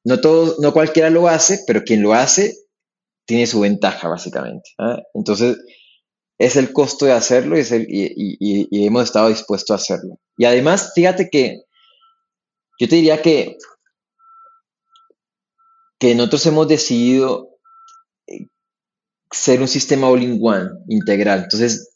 [0.03, 2.55] no, todo, no cualquiera lo hace, pero quien lo hace
[3.25, 4.71] tiene su ventaja, básicamente.
[4.77, 5.01] ¿ah?
[5.13, 5.57] Entonces,
[6.37, 10.19] es el costo de hacerlo y, y, hemos estado dispuestos a hacerlo.
[10.37, 11.63] Y además, fíjate que
[12.79, 13.57] yo te diría que,
[15.99, 17.48] que nosotros hemos decidido
[19.31, 21.43] ser un sistema all-in-one, integral.
[21.43, 21.95] Entonces,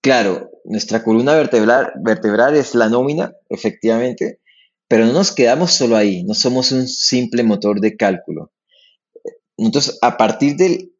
[0.00, 4.40] claro, nuestra columna vertebral, vertebral es la nómina, efectivamente,
[4.88, 8.52] pero no nos quedamos solo ahí, no somos un simple motor de cálculo.
[9.56, 10.92] Entonces, a partir del,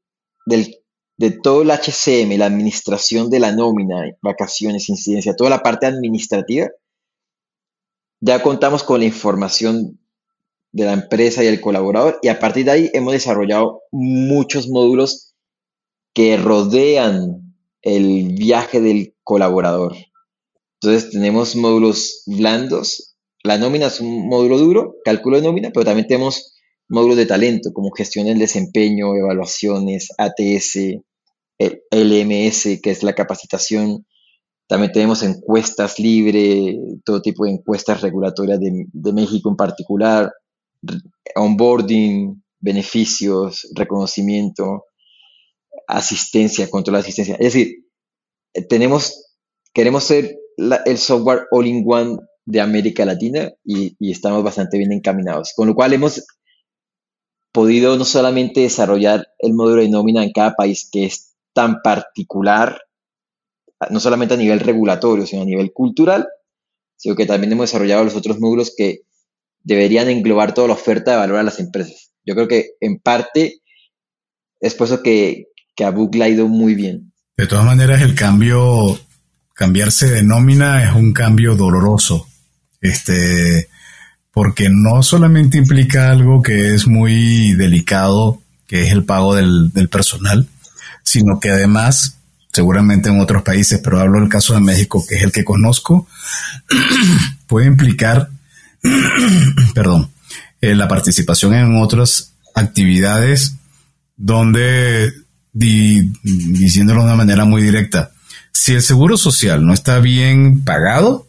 [0.46, 6.68] de todo el HCM, la administración de la nómina, vacaciones, incidencia, toda la parte administrativa,
[8.20, 10.00] ya contamos con la información
[10.72, 15.35] de la empresa y el colaborador y a partir de ahí hemos desarrollado muchos módulos
[16.16, 19.94] que rodean el viaje del colaborador.
[20.80, 23.18] Entonces tenemos módulos blandos.
[23.42, 26.54] La nómina es un módulo duro, cálculo de nómina, pero también tenemos
[26.88, 30.76] módulos de talento como gestión del desempeño, evaluaciones, ATS,
[31.58, 34.06] el LMS, que es la capacitación,
[34.68, 40.32] También tenemos encuestas libres, todo tipo de encuestas regulatorias de, de México en particular,
[41.34, 44.86] onboarding, beneficios, reconocimiento,
[45.86, 47.34] asistencia, control de asistencia.
[47.34, 47.84] Es decir,
[48.68, 49.34] tenemos,
[49.72, 55.52] queremos ser el software all-in-one de América Latina y, estamos bastante bien encaminados.
[55.54, 56.24] Con lo cual hemos
[57.52, 62.80] podido no solamente desarrollar el módulo de nómina en cada país, que es tan particular,
[63.90, 66.28] no solamente a nivel regulatorio, sino a nivel cultural,
[66.96, 69.00] sino que también hemos desarrollado los otros módulos que
[69.62, 72.12] deberían englobar toda la oferta de valor a las empresas.
[72.24, 73.60] Yo creo que en parte
[74.60, 75.46] es por eso que,
[75.76, 77.12] que a ha ido muy bien.
[77.36, 78.98] De todas maneras, el cambio,
[79.52, 82.26] cambiarse de nómina es un cambio doloroso.
[82.80, 83.68] Este,
[84.32, 90.48] porque no solamente implica algo que es muy delicado, que es el pago del, personal,
[91.02, 92.18] sino que además,
[92.52, 96.06] seguramente en otros países, pero hablo del caso de México, que es el que conozco,
[97.46, 98.30] puede implicar,
[99.74, 100.10] perdón,
[100.62, 103.56] eh, la participación en otras actividades
[104.16, 105.25] donde
[105.58, 108.10] diciéndolo de una manera muy directa,
[108.52, 111.28] si el seguro social no está bien pagado,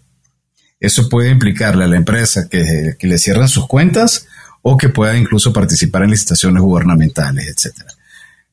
[0.80, 4.28] eso puede implicarle a la empresa que, le cierren sus cuentas
[4.62, 7.74] o que pueda incluso participar en licitaciones gubernamentales, etc.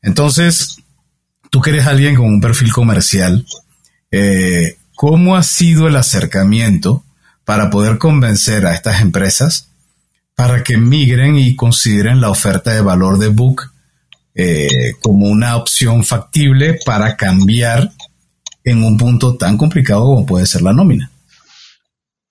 [0.00, 0.78] Entonces,
[1.50, 3.44] tú que eres alguien con un perfil comercial,
[4.10, 7.04] eh, ¿cómo ha sido el acercamiento
[7.44, 9.68] para poder convencer a estas empresas
[10.34, 13.73] para que migren y consideren la oferta de valor de Book
[14.34, 17.90] eh, como una opción factible para cambiar
[18.64, 21.10] en un punto tan complicado como puede ser la nómina.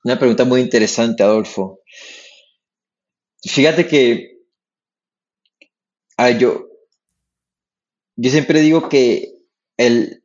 [0.03, 1.79] Una pregunta muy interesante, Adolfo.
[3.41, 4.33] Fíjate que
[6.39, 6.67] yo,
[8.15, 9.33] yo siempre digo que
[9.77, 10.23] el,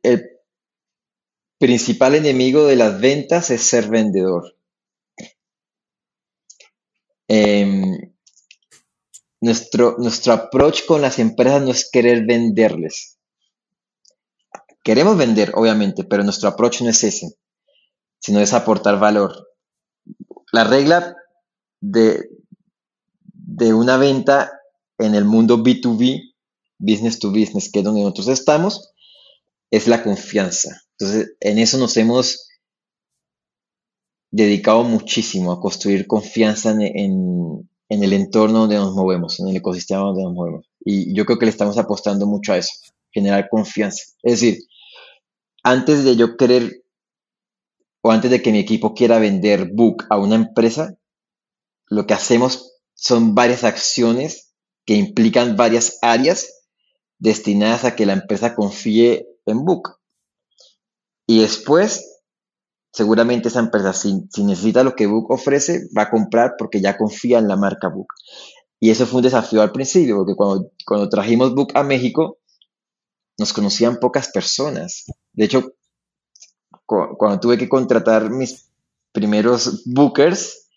[1.59, 4.55] principal enemigo de las ventas es ser vendedor.
[7.27, 8.08] Em,
[9.41, 13.17] nuestro, nuestro approach con las empresas no es querer venderles.
[14.83, 17.35] Queremos vender, obviamente, pero nuestro approach no es ese,
[18.19, 19.49] sino es aportar valor.
[20.51, 21.15] La regla
[21.79, 22.29] de,
[23.33, 24.51] de una venta
[24.97, 26.33] en el mundo B2B,
[26.77, 28.93] business to business, que es donde nosotros estamos,
[29.71, 30.81] es la confianza.
[30.97, 32.49] Entonces, en eso nos hemos
[34.31, 40.01] dedicado muchísimo a construir confianza en, en el entorno donde nos movemos, en el ecosistema
[40.01, 40.65] donde nos movemos.
[40.79, 42.71] Y yo creo que le estamos apostando mucho a eso,
[43.11, 44.03] generar confianza.
[44.23, 44.63] Es decir,
[45.63, 46.83] antes de yo querer
[48.01, 50.95] o antes de que mi equipo quiera vender Book a una empresa,
[51.87, 54.53] lo que hacemos son varias acciones
[54.85, 56.67] que implican varias áreas
[57.17, 59.97] destinadas a que la empresa confíe en Book.
[61.27, 62.18] Y después
[62.91, 67.39] seguramente esa empresa, si, necesita lo que Book ofrece, va a comprar porque ya confía
[67.39, 68.07] en la marca Book.
[68.79, 72.37] Y eso fue un desafío al principio, porque cuando, cuando trajimos Book a México,
[73.37, 75.05] nos conocían pocas personas.
[75.33, 75.73] De hecho,
[76.85, 78.69] cuando tuve que contratar mis
[79.11, 80.67] primeros bookers,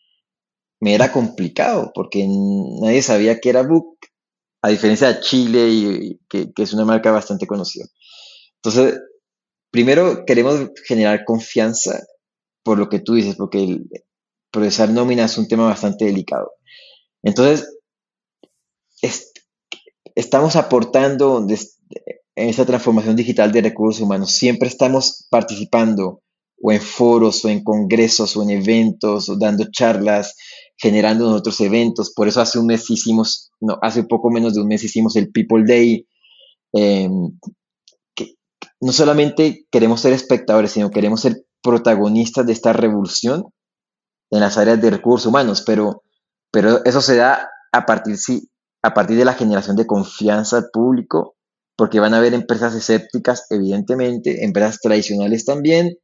[0.80, 3.98] me era complicado, porque nadie sabía que era Book,
[4.62, 7.86] a diferencia de Chile, que, que es una marca bastante conocida.
[8.56, 9.00] Entonces,
[9.72, 12.00] primero queremos generar confianza
[12.62, 13.80] por lo que tú dices, porque
[14.52, 16.52] procesar nómina es un tema bastante delicado.
[17.24, 17.68] Entonces,
[20.14, 21.44] estamos aportando
[22.36, 24.32] en esta transformación digital de recursos humanos.
[24.32, 26.22] Siempre estamos participando
[26.62, 30.36] o en foros o en congresos o en eventos o dando charlas,
[30.76, 32.12] generando otros eventos.
[32.14, 35.32] Por eso hace un mes hicimos, no, hace poco menos de un mes hicimos el
[35.32, 36.06] People Day.
[36.72, 37.32] Em,
[38.82, 43.44] no solamente queremos ser espectadores, sino queremos ser protagonistas de esta revolución
[44.32, 46.02] en las áreas de recursos humanos, pero,
[46.50, 48.50] pero eso se da a partir, sí,
[48.82, 51.36] a partir de la generación de confianza al público,
[51.76, 55.96] porque van a haber empresas escépticas, evidentemente, empresas tradicionales también,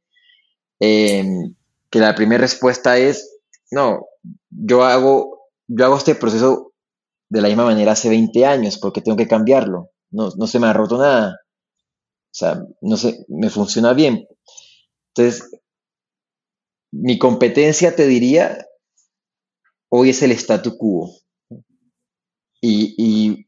[0.79, 1.53] em,
[1.89, 4.05] que la primera respuesta es, no,
[4.49, 6.71] yo hago, yo hago este proceso
[7.27, 10.67] de la misma manera hace 20 años, porque tengo que cambiarlo, no, no se me
[10.67, 11.35] ha roto nada.
[12.31, 14.27] O sea, no sé, me funciona bien.
[15.15, 15.49] Entonces,
[16.91, 18.65] mi competencia, te diría,
[19.89, 21.15] hoy es el statu quo.
[22.61, 23.45] Y,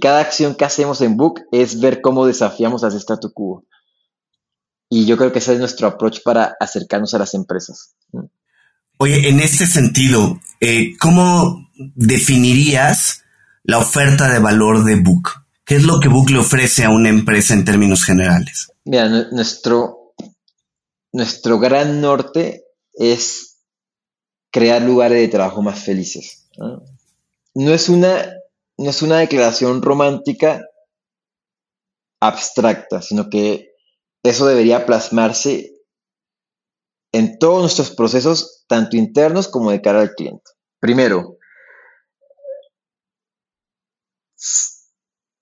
[0.00, 3.64] cada acción que hacemos en Book es ver cómo desafiamos a ese statu quo.
[4.88, 7.94] Y yo creo que ese es nuestro approach para acercarnos a las empresas.
[8.98, 13.24] Oye, en este sentido, eh, ¿cómo definirías
[13.64, 15.41] la oferta de valor de Book?
[15.64, 18.72] ¿Qué es lo que Book ofrece a una empresa en términos generales?
[18.84, 20.14] Mira, nuestro,
[21.12, 23.60] nuestro gran norte es
[24.50, 26.48] crear lugares de trabajo más felices.
[27.54, 27.72] ¿no?
[27.72, 28.34] es, una,
[28.76, 30.64] no es una declaración romántica
[32.20, 33.72] abstracta, sino que
[34.22, 35.72] eso debería plasmarse
[37.12, 40.50] en todos nuestros procesos, tanto internos como de cara al cliente.
[40.80, 41.38] Primero,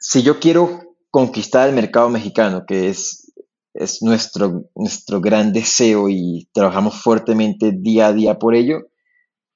[0.01, 3.33] si yo quiero conquistar el mercado mexicano, que es,
[3.75, 8.89] es nuestro, nuestro gran deseo y trabajamos fuertemente día a día por ello,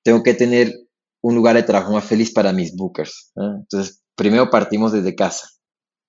[0.04, 0.72] tengo que tener
[1.22, 3.32] un lugar de trabajo más feliz para mis bookers.
[3.34, 5.48] Entonces, primero partimos desde casa.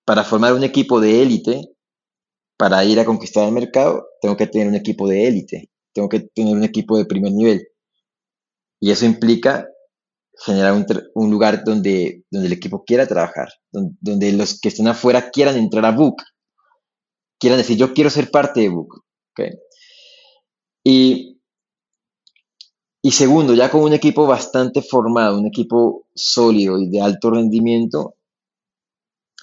[0.03, 1.61] Para formar un equipo de élite,
[2.57, 6.19] para ir a conquistar el mercado, tengo que tener un equipo de élite, tengo que
[6.19, 7.67] tener un equipo de primer nivel.
[8.81, 9.69] Y eso implica
[10.43, 10.73] generar
[11.13, 15.85] un, lugar donde, donde el equipo quiera trabajar, donde, los que estén afuera quieran entrar
[15.85, 16.17] a Book,
[17.39, 19.03] quieran decir, yo quiero ser parte de Book.
[20.83, 21.41] Y,
[23.01, 28.15] y segundo, ya con un equipo bastante formado, un equipo sólido y de alto rendimiento,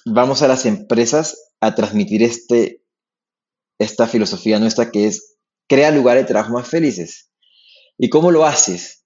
[0.05, 2.83] vamos a las empresas a transmitir este,
[3.79, 5.37] esta filosofía nuestra que es
[5.67, 7.29] crea lugares de trabajo más felices.
[7.97, 9.02] ¿Y cómo lo haces?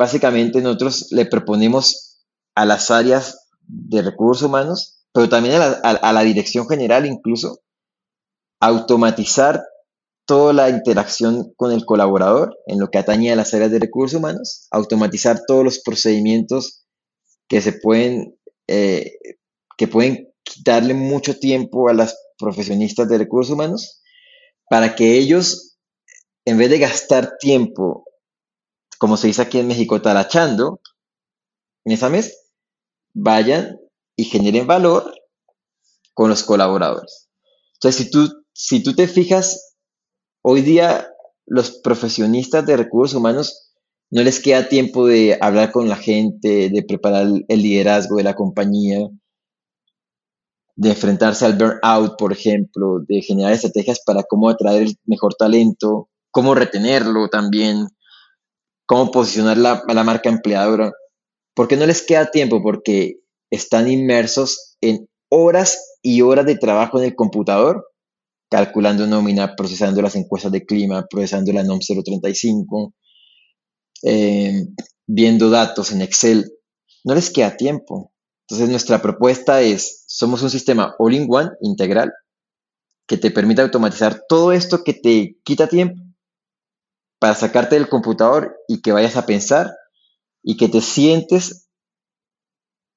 [0.00, 2.24] Básicamente nosotros le proponemos
[2.54, 7.60] a las áreas de recursos humanos, pero también a la, dirección general incluso,
[8.60, 9.62] automatizar
[10.24, 14.18] toda la interacción con el colaborador en lo que atañe a las áreas de recursos
[14.18, 16.86] humanos, automatizar todos los procedimientos
[17.46, 18.38] que se pueden,
[18.68, 19.18] eh,
[19.76, 24.00] que pueden quitarle mucho tiempo a las profesionistas de recursos humanos
[24.70, 25.76] para que ellos,
[26.46, 28.06] en vez de gastar tiempo
[29.00, 30.82] como se dice aquí en México, talachando
[31.86, 32.50] en esa mes,
[33.14, 33.80] vayan
[34.14, 35.14] y generen valor
[36.12, 37.30] con los colaboradores.
[37.72, 39.74] Entonces, si tú, si tú te fijas,
[40.42, 41.08] hoy día
[41.46, 43.72] los profesionistas de recursos humanos
[44.10, 48.34] no les queda tiempo de hablar con la gente, de preparar el liderazgo de la
[48.34, 49.08] compañía,
[50.76, 56.10] de enfrentarse al burnout, por ejemplo, de generar estrategias para cómo atraer el mejor talento,
[56.30, 57.88] cómo retenerlo también,
[58.90, 60.90] cómo posicionar la, la marca empleadora,
[61.54, 67.04] porque no les queda tiempo, porque están inmersos en horas y horas de trabajo en
[67.04, 67.86] el computador,
[68.50, 72.92] calculando nómina, procesando las encuestas de clima, procesando la NOM 035,
[74.02, 74.66] eh,
[75.06, 76.52] viendo datos en Excel.
[77.04, 78.12] No les queda tiempo.
[78.48, 82.12] Entonces nuestra propuesta es, somos un sistema all-in-one integral
[83.06, 86.09] que te permite automatizar todo esto que te quita tiempo
[87.20, 89.76] para sacarte del computador y que vayas a pensar
[90.42, 91.68] y que te sientes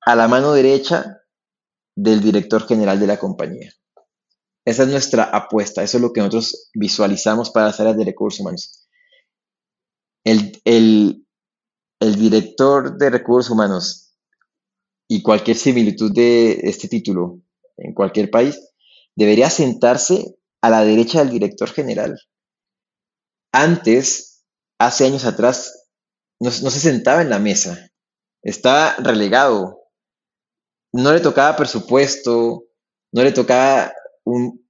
[0.02, 1.22] a la mano derecha
[1.96, 3.72] del director general de la compañía.
[4.66, 8.40] Esa es nuestra apuesta, eso es lo que nosotros visualizamos para las áreas de recursos
[8.40, 8.88] humanos.
[10.24, 14.16] El, el director de recursos humanos
[15.10, 17.42] y cualquier similitud de este título
[17.76, 18.58] en cualquier país
[19.16, 22.18] debería sentarse a la derecha del director general
[23.54, 24.44] antes,
[24.80, 25.88] hace años atrás,
[26.40, 27.90] no, se sentaba en la mesa,
[28.42, 29.80] estaba relegado,
[30.92, 32.66] no le tocaba presupuesto,
[33.14, 33.94] no le tocaba
[34.26, 34.68] un,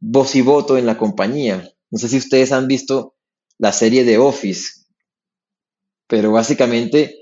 [0.00, 1.70] voz y voto en la compañía.
[1.90, 3.14] No sé si ustedes han visto
[3.58, 4.86] la serie de Office,
[6.08, 7.16] pero básicamente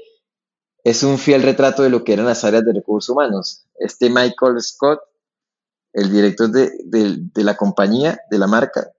[0.84, 3.66] es un fiel retrato de lo que eran las áreas de recursos humanos.
[3.74, 5.00] Este Michael Scott,
[5.92, 8.92] el director de la compañía, de la marca,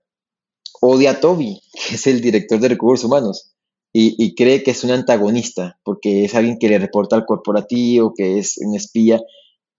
[0.80, 3.54] odia a Toby, que es el director de recursos humanos,
[3.92, 8.38] y, cree que es un antagonista, porque es alguien que le reporta al corporativo, que
[8.38, 9.20] es un espía,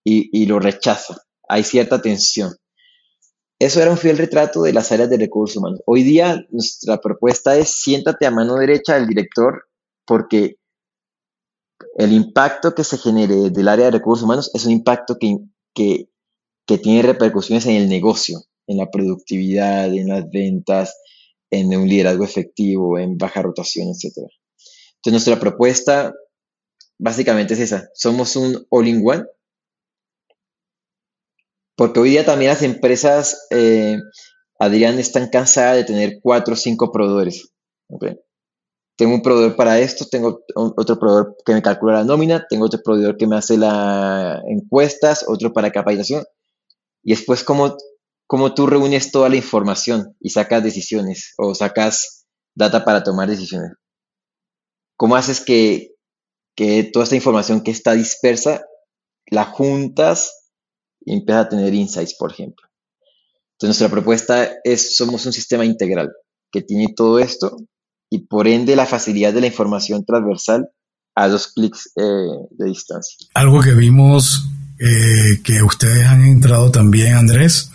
[0.04, 1.16] y, lo rechaza.
[1.48, 2.54] Hay cierta tensión.
[3.58, 5.80] Eso era un fiel retrato de las áreas de recursos humanos.
[5.86, 9.70] Hoy día nuestra propuesta es siéntate a mano derecha del director
[10.06, 10.58] porque
[11.96, 15.38] el impacto que se genere del área de recursos humanos es un impacto que,
[15.74, 18.42] que tiene repercusiones en el negocio
[18.72, 20.96] en la productividad, en las ventas,
[21.52, 24.28] en un liderazgo efectivo, en baja rotación, etc.
[24.96, 26.14] Entonces nuestra propuesta
[26.98, 27.90] básicamente es esa.
[27.94, 29.26] Somos un all-in-one.
[31.76, 33.98] Porque hoy día también las empresas, eh,
[34.60, 37.52] Adrián, están cansadas de tener cuatro o cinco proveedores.
[38.96, 42.82] Tengo un proveedor para esto, tengo otro proveedor que me calcula la nómina, tengo otro
[42.84, 46.24] proveedor que me hace las encuestas, otro para capacitación.
[47.04, 47.76] Y después, ¿cómo,
[48.32, 53.74] cómo tú reúnes toda la información y sacas decisiones o sacas data para tomar decisiones.
[54.96, 55.90] ¿Cómo haces que,
[56.94, 58.64] toda esta información que está dispersa
[59.30, 60.32] la juntas
[61.02, 62.70] y empiezas a tener insights, por ejemplo?
[63.58, 66.10] Entonces nuestra propuesta es, somos un sistema integral
[66.54, 67.58] que tiene todo esto
[68.10, 70.70] y por ende la facilidad de la información transversal
[71.16, 73.28] a dos clics eh, de distancia.
[73.34, 74.46] Algo que vimos
[74.80, 77.72] eh, que ustedes han entrado también, Andrés,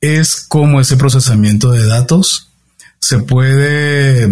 [0.00, 2.50] es cómo ese procesamiento de datos
[2.98, 4.30] se puede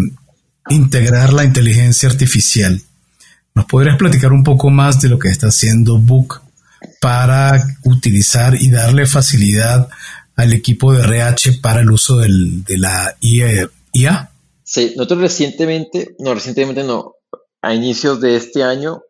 [0.68, 2.80] integrar la inteligencia artificial.
[3.54, 6.40] ¿Nos podrías platicar un poco más de lo que está haciendo Book
[7.00, 9.88] para utilizar y darle facilidad
[10.36, 14.30] al equipo de RH para el uso de la IA?
[14.62, 17.14] Sí, nosotros recientemente, no, recientemente no,
[17.62, 19.02] a inicios de este año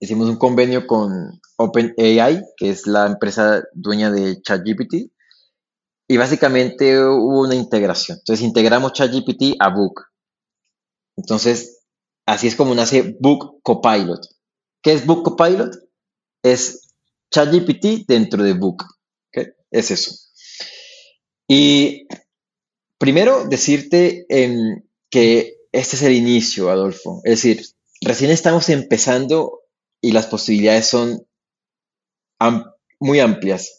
[0.00, 5.10] hicimos un convenio con OpenAI, que es la empresa dueña de ChatGPT,
[6.08, 8.18] y básicamente hubo una integración.
[8.18, 10.06] Entonces integramos ChatGPT a Book.
[11.16, 11.80] Entonces,
[12.24, 14.20] así es como nace Book Copilot.
[14.82, 15.76] ¿Qué es Book Copilot?
[16.42, 16.94] Es
[17.30, 18.84] ChatGPT dentro de Book.
[19.70, 20.12] Es eso.
[21.46, 22.06] Y
[22.96, 27.20] primero decirte em, que este es el inicio, Adolfo.
[27.24, 27.66] Es decir,
[28.00, 29.60] recién estamos empezando
[30.00, 31.26] y las posibilidades son
[32.98, 33.76] muy amplias.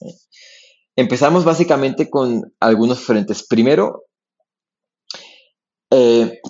[0.99, 3.47] Empezamos básicamente con algunos frentes.
[3.47, 4.03] Primero,
[5.89, 6.41] eh,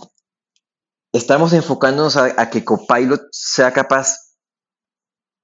[1.13, 4.35] estamos enfocándonos a, que Copilot sea capaz,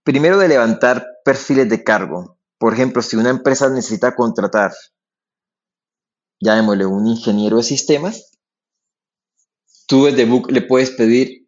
[0.04, 2.40] primero, de levantar perfiles de cargo.
[2.58, 4.74] Por ejemplo, si una empresa necesita contratar,
[6.42, 8.32] llamémosle un ingeniero de sistemas,
[9.86, 11.48] tú desde Book le puedes pedir,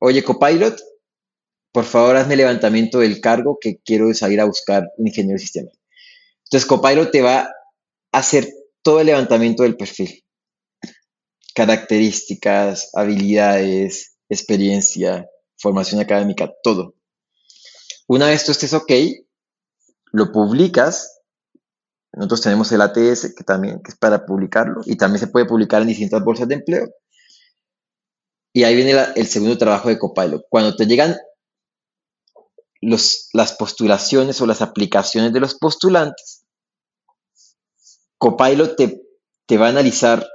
[0.00, 0.76] oye Copilot,
[1.70, 5.75] por favor hazme levantamiento del cargo que quiero salir a buscar un ingeniero de sistemas.
[6.46, 8.48] Entonces Copilot te va a hacer
[8.82, 10.26] todo el levantamiento del perfil
[11.56, 15.26] características, habilidades, experiencia,
[15.56, 16.94] formación académica, todo.
[18.06, 18.92] Una vez tú estés ok,
[20.12, 21.22] lo publicas.
[22.12, 25.88] Nosotros tenemos el ATS que también es para publicarlo y también se puede publicar en
[25.88, 26.90] distintas bolsas de empleo.
[28.52, 30.44] Y ahí viene el segundo trabajo de Copilot.
[30.50, 31.16] Cuando te llegan
[32.82, 36.35] las postulaciones o las aplicaciones de los postulantes,
[38.18, 39.02] Copilot te,
[39.46, 40.26] te va a analizar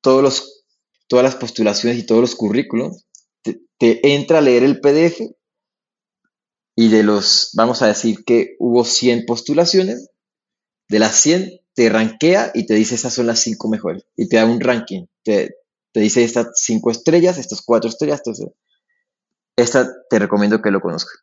[0.00, 0.64] todos los,
[1.08, 3.06] todas las postulaciones y todos los currículos,
[3.42, 5.20] te, entra a leer el PDF
[6.76, 10.10] y de los, vamos a decir que hubo 100 postulaciones,
[10.88, 14.36] de las 100 te rankea y te dice esas son las 5 mejores y te
[14.36, 15.56] da un ranking, te,
[15.94, 18.48] dice estas 5 estrellas, estas 4 estrellas, entonces,
[19.56, 21.20] esta te recomiendo que lo conozcas.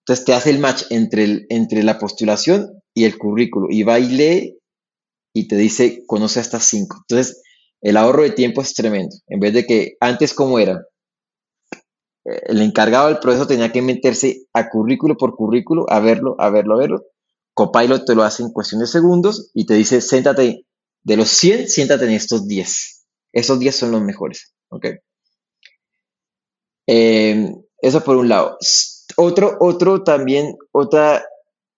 [0.00, 3.98] Entonces te hace el match entre, el, entre la postulación y el currículo y va
[3.98, 4.58] y lee
[5.36, 7.04] y te dice conoce estas 5.
[7.08, 7.42] Entonces
[7.82, 9.14] el ahorro de tiempo es tremendo.
[9.28, 10.86] En vez de que antes como era,
[12.24, 16.48] eh, el encargado del proceso tenía que meterse a currículo por currículo, a verlo, a
[16.48, 17.04] verlo, a verlo.
[17.52, 20.64] Copilot te lo hace en cuestión de segundos y te dice, siéntate,
[21.02, 23.04] de los 100, siéntate en estos 10.
[23.32, 24.54] Esos 10 son los mejores.
[24.70, 24.86] ¿ok?
[26.86, 28.56] Em, eso por un lado.
[29.16, 31.22] Otro, otro también, otra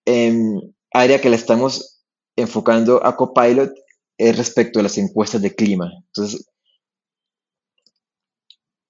[0.05, 0.61] em,
[0.93, 1.98] área que le estamos
[2.41, 3.73] enfocando a Copilot
[4.17, 5.93] es respecto a las encuestas de clima.
[6.07, 6.49] Entonces,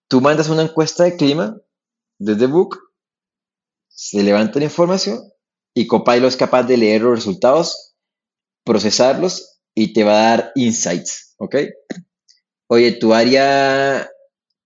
[0.09, 1.61] tú mandas una encuesta de clima
[2.19, 2.79] desde Book,
[3.89, 5.21] se levanta la información
[5.75, 7.95] y Copilot es capaz de leer los resultados,
[8.65, 11.57] procesarlos y te va a dar insights, ¿ok?
[12.69, 14.11] Oye, tu área,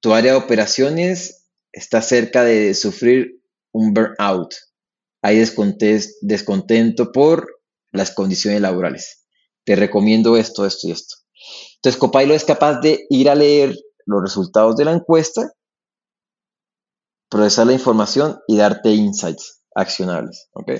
[0.00, 3.40] tu área de operaciones está cerca de sufrir
[3.72, 4.54] un burnout.
[5.22, 7.61] Hay descontento por
[7.92, 9.22] las condiciones laborales
[9.64, 11.16] te recomiendo esto, esto y esto.
[11.76, 13.76] Entonces, Copilot es capaz de ir a leer
[14.06, 15.52] los resultados de la encuesta,
[17.28, 20.48] procesar la información y darte insights accionables.
[20.52, 20.72] ¿ok?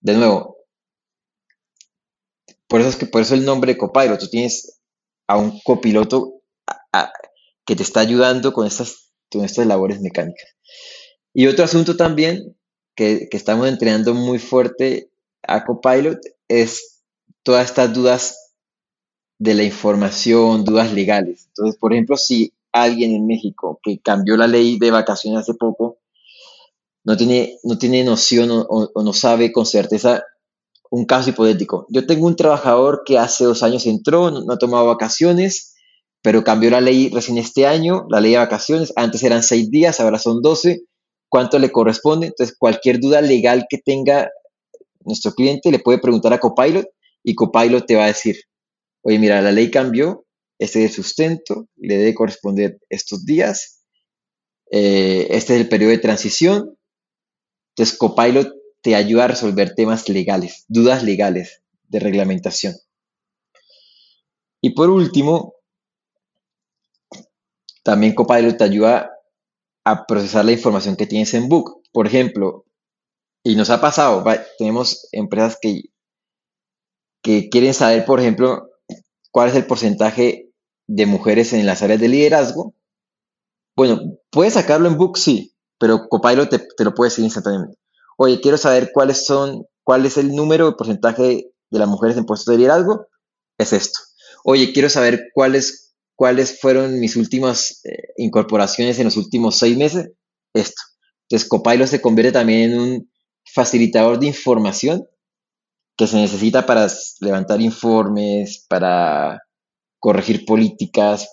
[0.00, 0.56] De nuevo,
[2.66, 4.18] por eso es que por eso el nombre de Copilot.
[4.18, 4.80] Tú tienes
[5.26, 6.40] a un copiloto
[7.66, 10.56] que te está ayudando con estas, con estas labores mecánicas.
[11.32, 12.56] Y otro asunto también
[12.94, 15.10] que, que estamos entrenando muy fuerte
[15.46, 16.18] a Copilot
[16.48, 17.02] es
[17.42, 18.52] todas estas dudas
[19.38, 21.46] de la información, dudas legales.
[21.48, 25.98] Entonces, por ejemplo, si alguien en México que cambió la ley de vacaciones hace poco,
[27.04, 30.24] no tiene, no tiene noción o, no sabe con certeza
[30.90, 31.86] un caso hipotético.
[31.90, 35.74] Yo tengo un trabajador que hace dos años entró, no, ha tomado vacaciones,
[36.22, 40.00] pero cambió la ley recién este año, la ley de vacaciones, antes eran seis días,
[40.00, 40.84] ahora son doce,
[41.28, 42.28] ¿cuánto le corresponde?
[42.28, 44.30] Entonces, cualquier duda legal que tenga
[45.04, 46.86] nuestro cliente le puede preguntar a Copilot
[47.22, 48.36] y Copilot te va a decir,
[49.02, 50.26] oye, mira, la ley cambió,
[50.58, 53.84] este es el sustento, le debe corresponder estos días,
[54.70, 56.76] eh, este es el periodo de transición.
[57.70, 58.52] Entonces, Copilot
[58.82, 62.74] te ayuda a resolver temas legales, dudas legales de reglamentación.
[64.60, 65.54] Y por último,
[67.82, 69.10] también Copilot te ayuda
[69.84, 71.82] a procesar la información que tienes en Book.
[71.92, 72.64] Por ejemplo,
[73.44, 74.24] y nos ha pasado,
[74.58, 75.82] tenemos empresas que,
[77.22, 78.70] que quieren saber, por ejemplo,
[79.30, 80.50] cuál es el porcentaje
[80.86, 82.74] de mujeres en las áreas de liderazgo.
[83.76, 87.78] Bueno, puedes sacarlo en Book, sí, pero Copilot te, te lo puede decir instantáneamente.
[88.16, 92.24] Oye, quiero saber cuáles son, cuál es el número de porcentaje de las mujeres en
[92.24, 93.08] puestos de liderazgo.
[93.58, 93.98] Es esto.
[94.44, 95.84] Oye, quiero saber cuáles
[96.16, 100.12] cuáles fueron mis últimas eh, incorporaciones en los últimos seis meses,
[100.54, 100.80] esto.
[101.28, 103.10] Entonces, Copilot se convierte también en un
[103.54, 105.06] facilitador de información
[105.96, 106.88] que se necesita para
[107.20, 109.40] levantar informes, para
[110.00, 111.28] corregir políticas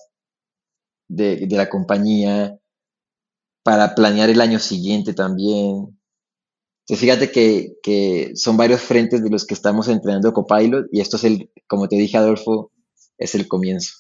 [1.10, 2.56] de, la compañía,
[3.64, 6.00] para planear el año siguiente también.
[6.86, 11.18] Entonces, fíjate que, que, son varios frentes de los que estamos entrenando Copilot y esto
[11.18, 12.72] es el, como te dije, Adolfo,
[13.18, 13.94] es el comienzo.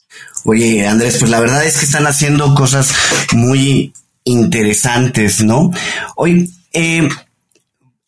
[0.45, 2.93] Oye, Andrés, pues la verdad es que están haciendo cosas
[3.33, 3.93] muy
[4.23, 5.71] interesantes, ¿no?
[6.15, 7.07] Hoy, eh,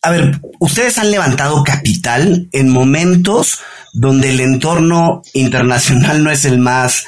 [0.04, 3.60] a ver, ustedes han levantado capital en momentos
[3.94, 7.06] donde el entorno internacional no es el más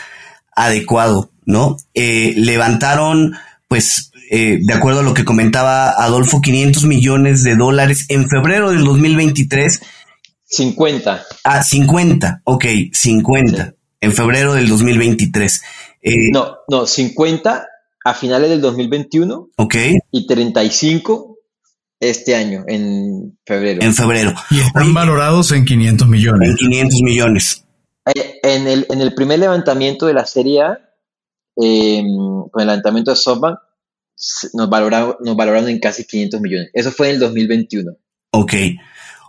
[0.54, 1.76] adecuado, ¿no?
[1.92, 3.36] Eh, levantaron,
[3.68, 8.70] pues, eh, de acuerdo a lo que comentaba Adolfo, 500 millones de dólares en febrero
[8.70, 9.82] del 2023.
[10.46, 11.22] 50.
[11.44, 15.62] Ah, 50, ok, 50 en febrero del 2023.
[16.00, 17.66] Eh, no, no, 50
[18.04, 19.50] a finales del 2021.
[19.56, 19.74] Ok.
[20.12, 21.35] Y 35
[22.00, 23.82] este año, en febrero.
[23.82, 24.34] En febrero.
[24.50, 26.50] Y están valorados en 500 millones.
[26.50, 27.64] En 500 millones.
[28.14, 30.78] Eh, en, el, en el primer levantamiento de la serie A,
[31.56, 32.06] em,
[32.50, 33.58] con el levantamiento de SoftBank,
[34.54, 36.70] nos valoraron, nos valoraron en casi 500 millones.
[36.72, 37.92] Eso fue en el 2021.
[38.32, 38.54] Ok.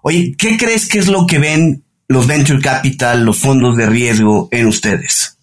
[0.03, 4.47] Oye, ¿qué crees que es lo que ven los venture capital, los fondos de riesgo
[4.51, 5.37] en ustedes?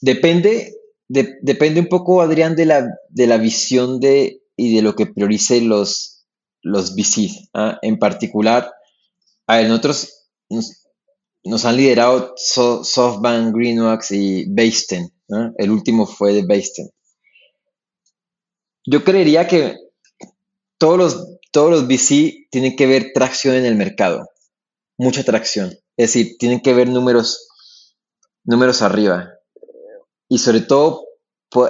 [0.00, 0.74] Depende,
[1.08, 5.62] depende un poco, Adrián, de la, de la visión de, y de lo que priorice
[5.62, 6.26] los,
[6.60, 7.48] los VCs.
[7.54, 7.78] ¿ah?
[7.80, 8.70] En particular,
[9.46, 15.10] a nosotros nos, han liderado SoftBank, Greenwax y Basten.
[15.56, 16.90] El último fue de Basten.
[18.84, 19.78] Yo creería que
[20.76, 24.28] todos los, todos los VC tienen que ver tracción en el mercado
[24.98, 25.70] mucha atracción.
[25.96, 27.48] Es decir, tienen que ver números,
[28.44, 29.30] números arriba.
[30.28, 31.06] Y sobre todo,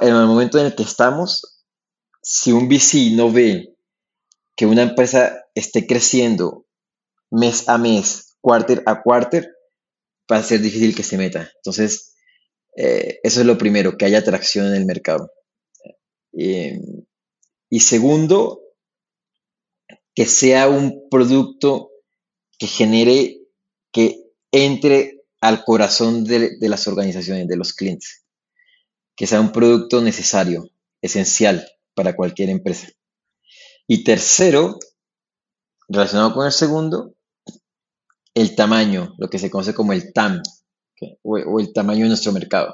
[0.01, 1.58] en el momento en el que estamos,
[2.23, 3.75] si un VC no ve
[4.57, 6.67] que una empresa esté creciendo
[7.31, 9.49] mes a mes, quarter a quarter,
[10.31, 11.51] va a ser difícil que se meta.
[11.57, 12.15] Entonces,
[12.77, 15.31] eh, eso es lo primero, que haya atracción en el mercado.
[16.33, 16.81] Eh,
[17.71, 18.63] y segundo,
[20.15, 21.91] que sea un producto
[22.59, 23.41] que genere,
[23.93, 28.25] que entre al corazón de, las organizaciones, de los clientes,
[29.15, 30.69] que sea un producto necesario,
[31.01, 31.69] esencial
[31.99, 32.87] para cualquier empresa.
[33.89, 34.79] Y tercero,
[35.89, 37.15] relacionado con el segundo,
[38.35, 40.41] el tamaño, lo que se conoce como el TAM,
[41.23, 42.73] o, el tamaño de nuestro mercado.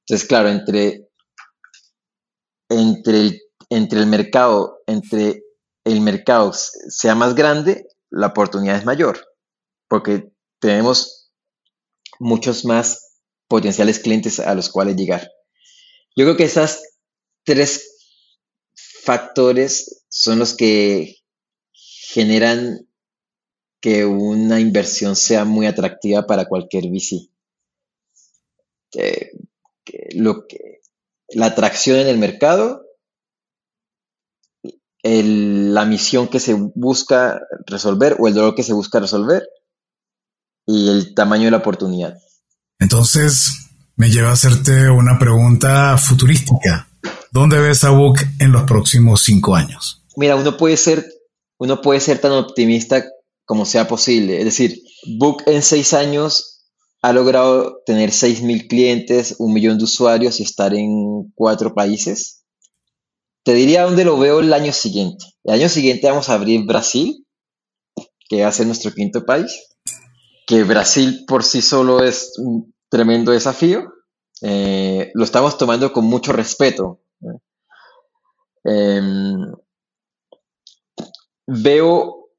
[0.00, 1.06] Entonces, claro, entre,
[2.68, 5.44] entre, el, entre el mercado, entre
[5.84, 9.24] el mercado sea más grande, la oportunidad es mayor,
[9.88, 11.30] porque tenemos
[12.18, 15.30] muchos más potenciales clientes a los cuales llegar.
[16.16, 16.82] Yo creo que esas
[17.44, 17.93] tres
[19.04, 21.16] factores son los que
[21.72, 22.88] generan
[23.80, 27.28] que una inversión sea muy atractiva para cualquier VC.
[30.14, 30.80] lo que,
[31.28, 32.82] la atracción en el mercado,
[35.02, 39.46] la misión que se busca resolver o el dolor que se busca resolver
[40.66, 42.16] y el tamaño de la oportunidad.
[42.78, 46.88] Entonces, me lleva a hacerte una pregunta futurística.
[47.34, 50.04] ¿Dónde ves a Book en los próximos cinco años?
[50.16, 51.04] Mira, uno puede ser,
[51.58, 53.04] uno puede ser tan optimista
[53.44, 54.38] como sea posible.
[54.38, 54.78] Es decir,
[55.18, 56.62] Book en seis años
[57.02, 62.44] ha logrado tener seis mil clientes, un millón de usuarios y estar en cuatro países.
[63.42, 65.24] Te diría dónde lo veo el año siguiente.
[65.42, 67.26] El año siguiente vamos a abrir Brasil,
[68.28, 69.74] que va a ser nuestro quinto país.
[70.46, 73.92] Que Brasil por sí solo es un tremendo desafío.
[74.40, 77.00] Eh, lo estamos tomando con mucho respeto.
[78.64, 79.52] Em,
[81.46, 82.30] veo,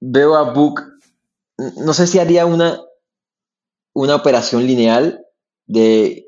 [0.00, 0.82] veo a Book,
[1.76, 2.80] no sé si haría una,
[3.94, 5.24] una operación lineal
[5.66, 6.26] de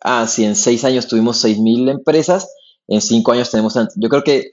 [0.00, 2.48] ah, si en seis años tuvimos seis mil empresas,
[2.88, 4.52] en cinco años tenemos Yo creo que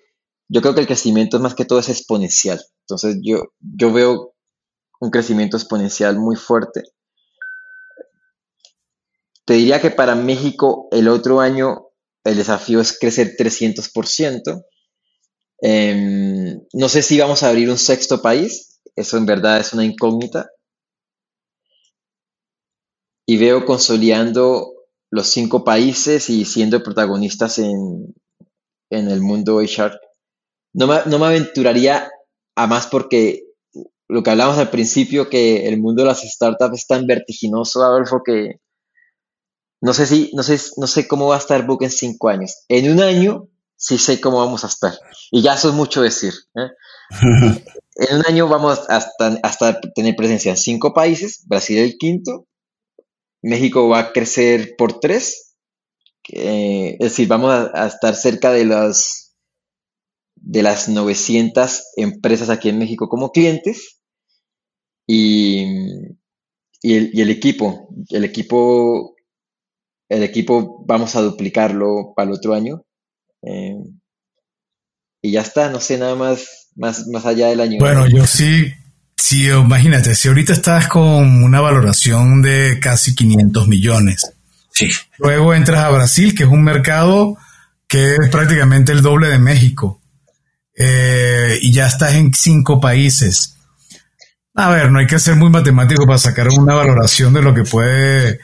[0.50, 2.62] yo creo que el crecimiento es más que todo es exponencial.
[2.82, 4.34] Entonces yo, yo veo
[5.02, 6.84] un crecimiento exponencial muy fuerte.
[9.46, 11.87] Te diría que para México el otro año
[12.28, 14.66] el desafío es crecer 300%.
[15.62, 19.86] Em, no sé si vamos a abrir un sexto país, eso en verdad es una
[19.86, 20.50] incógnita.
[23.26, 24.74] Y veo consolidando
[25.10, 28.14] los cinco países y siendo protagonistas en,
[28.90, 29.98] en el mundo HR.
[30.74, 32.10] No me, no me aventuraría
[32.56, 33.44] a más porque
[34.10, 38.22] lo que hablamos al principio, que el mundo de las startups es tan vertiginoso, Adolfo,
[38.24, 38.60] que
[39.82, 42.64] no sé si, no sé, no sé cómo va a estar Book en cinco años.
[42.68, 44.94] En un año sí sé cómo vamos a estar.
[45.32, 46.34] Y ya eso es mucho decir.
[46.56, 46.70] ¿eh?
[47.96, 52.48] en un año vamos hasta, hasta tener presencia en cinco países, Brasil el quinto,
[53.42, 55.56] México va a crecer por tres,
[56.30, 59.36] es decir, vamos a, estar cerca de las,
[60.36, 64.02] de las 900 empresas aquí en México como clientes
[65.06, 65.66] y,
[66.82, 69.16] y, el, equipo, el equipo,
[70.10, 72.84] el equipo vamos a duplicarlo para el otro año.
[73.44, 73.76] Eh,
[75.22, 77.80] y ya está, no sé nada más, más, más allá del año.
[77.80, 78.74] Bueno, yo sí
[79.18, 84.32] Sí, imagínate, si ahorita estás con una valoración de casi 500 millones.
[84.72, 84.90] Sí.
[85.18, 87.36] Luego entras a Brasil, que es un mercado
[87.88, 90.02] que es prácticamente el doble de México.
[90.78, 93.58] Eh, y ya estás en cinco países.
[94.54, 97.64] A ver, no hay que ser muy matemático para sacar una valoración de lo que
[97.64, 98.40] puede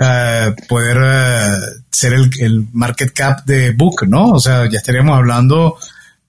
[0.00, 4.30] eh, poder eh, ser el, el, market cap de Book, ¿no?
[4.30, 5.76] O sea, ya estaríamos hablando,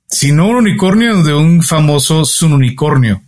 [0.07, 3.21] si no un unicornio, de un famoso subunicornio.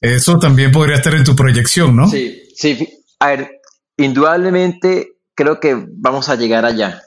[0.00, 2.08] Eso también podría estar en tu proyección, ¿no?
[2.08, 2.88] Sí, sí.
[3.20, 3.60] A ver,
[3.96, 7.02] indudablemente creo que vamos a llegar allá.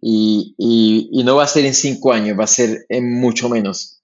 [0.00, 4.02] Y, no va a ser en cinco años, va a ser en mucho menos.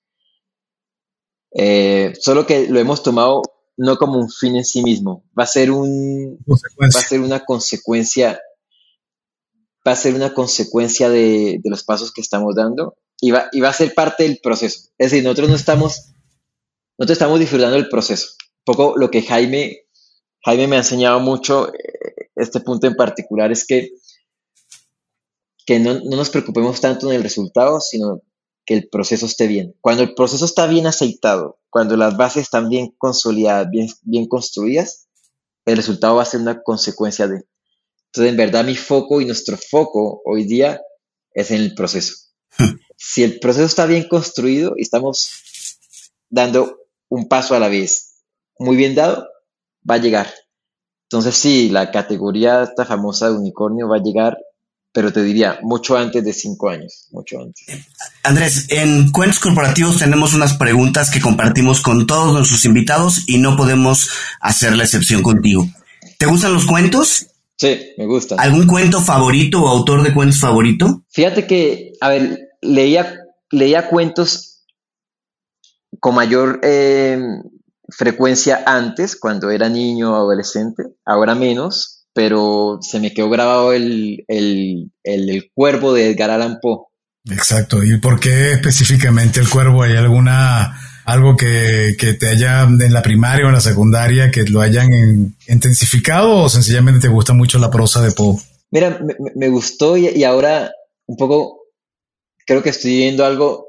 [1.56, 3.42] Eh, solo que lo hemos tomado
[3.76, 7.44] no como un fin en sí mismo, va a ser un va a ser una
[7.44, 8.40] consecuencia
[9.86, 13.68] va a ser una consecuencia de, los pasos que estamos dando y va, y va
[13.68, 14.88] a ser parte del proceso.
[14.96, 16.14] Es decir, nosotros no estamos
[16.96, 18.28] nosotros estamos disfrutando del proceso.
[18.66, 19.86] Un poco lo que Jaime,
[20.44, 23.90] Jaime me ha enseñado mucho, eh, este punto en particular, es que,
[25.66, 28.22] que no, nos preocupemos tanto en el resultado, sino
[28.64, 29.74] que el proceso esté bien.
[29.80, 35.06] Cuando el proceso está bien aceitado, cuando las bases están bien consolidadas, bien, bien construidas,
[35.66, 37.44] el resultado va a ser una consecuencia de.
[38.06, 40.80] Entonces, en verdad, mi foco y nuestro foco hoy día
[41.32, 42.14] es en el proceso.
[42.96, 45.30] si el proceso está bien construido y estamos
[46.30, 48.22] dando un paso a la vez,
[48.58, 49.28] muy bien dado,
[49.88, 50.32] va a llegar.
[51.08, 54.38] Entonces sí, la categoría esta famosa de unicornio va a llegar,
[54.94, 57.66] pero te diría, mucho antes de cinco años, mucho antes.
[58.22, 63.56] Andrés, en Cuentos Corporativos tenemos unas preguntas que compartimos con todos nuestros invitados y no
[63.56, 64.08] podemos
[64.40, 65.68] hacer la excepción contigo.
[66.16, 67.26] ¿Te gustan los cuentos?
[67.56, 68.38] Sí, me gustan.
[68.38, 71.02] ¿Algún cuento favorito o autor de cuentos favorito?
[71.10, 73.18] Fíjate que, a ver, leía,
[73.50, 74.64] leía cuentos
[75.98, 77.18] con mayor eh,
[77.88, 84.24] frecuencia antes, cuando era niño o adolescente, ahora menos, pero se me quedó grabado el,
[84.28, 86.86] el, el, cuervo de Edgar Allan Poe.
[87.30, 87.82] Exacto.
[87.82, 89.82] ¿Y por qué específicamente el cuervo?
[89.82, 94.44] ¿Hay alguna algo que, que, te haya en la primaria o en la secundaria que
[94.44, 98.38] lo hayan intensificado o sencillamente te gusta mucho la prosa de Poe?
[98.70, 100.70] Mira, me, me gustó y, y, ahora
[101.06, 101.58] un poco
[102.46, 103.66] creo que estoy viendo algo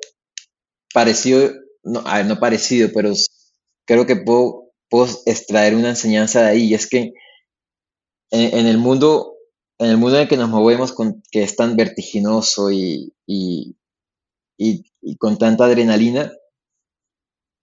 [0.93, 1.51] parecido
[1.85, 3.13] no, a ver, no parecido, pero
[3.85, 7.13] creo que puedo, puedo extraer una enseñanza de ahí, y es que
[8.31, 9.35] en, el mundo,
[9.77, 13.75] en el mundo en el que nos movemos, con, que es tan vertiginoso y, y,
[15.17, 16.31] con tanta adrenalina,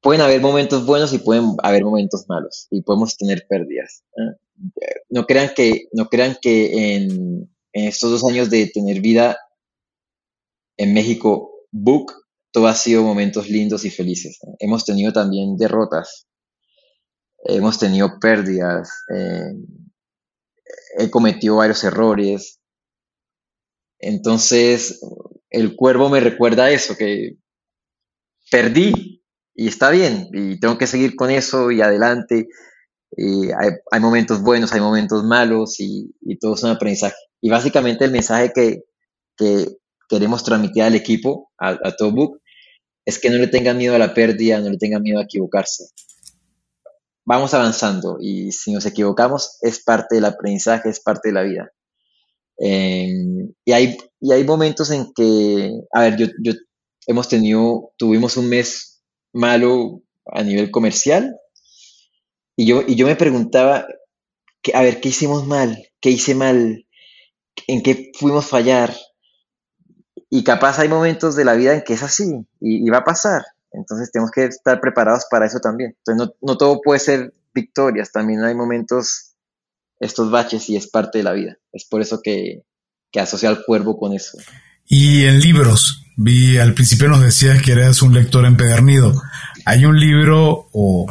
[0.01, 4.05] pueden haber momentos buenos y pueden haber momentos malos, y podemos tener pérdidas.
[5.09, 9.39] No crean que, no crean que en, en estos dos años de tener vida
[10.77, 12.13] en México, Book
[12.53, 14.39] todo ha sido momentos lindos y felices.
[14.59, 16.29] Hemos tenido también derrotas,
[17.45, 19.55] hemos tenido pérdidas, eh,
[20.99, 22.61] he cometido varios errores.
[23.99, 25.01] Entonces,
[25.51, 27.37] el cuervo me recuerda eso, que
[28.51, 29.23] perdí
[29.55, 32.49] y está bien, y tengo que seguir con eso y adelante.
[33.91, 37.17] Hay, momentos buenos, hay momentos malos y, todo es un aprendizaje.
[37.41, 38.83] Y básicamente el mensaje que,
[40.09, 42.39] queremos transmitir al equipo, a, a todo
[43.05, 45.85] es que no le tengan miedo a la pérdida, no le tengan miedo a equivocarse.
[47.25, 51.73] Vamos avanzando y si nos equivocamos es parte del aprendizaje, es parte de la vida.
[52.59, 56.53] Em, y, hay, y hay momentos en que, a ver, yo, yo
[57.07, 59.03] hemos tenido, tuvimos un mes
[59.33, 61.37] malo a nivel comercial.
[62.57, 63.87] Y yo, y yo me preguntaba,
[64.63, 65.89] que, a ver, ¿qué hicimos mal?
[66.01, 66.87] ¿Qué hice mal?
[67.67, 68.95] ¿En qué fuimos fallar?
[70.31, 73.43] Y capaz hay momentos de la vida en que es así y, va a pasar.
[73.73, 75.97] Entonces tenemos que estar preparados para eso también.
[75.99, 79.35] Entonces no, no todo puede ser victorias, también hay momentos,
[80.01, 81.57] estos baches y es parte de la vida.
[81.73, 82.63] Es por eso que,
[83.11, 84.39] que asocia al cuervo con eso.
[84.87, 89.23] Y en libros, vi al principio nos decías que eras un lector empedernido.
[89.65, 91.07] ¿Hay un libro o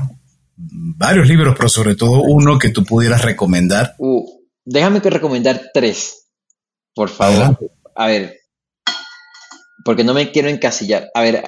[0.55, 3.95] varios libros, pero sobre todo uno que tú pudieras recomendar?
[3.97, 4.25] Uh,
[4.65, 6.27] déjame que recomendar tres,
[6.93, 7.57] por favor.
[7.95, 8.37] A ver,
[9.83, 11.09] porque no me quiero encasillar.
[11.13, 11.43] A ver,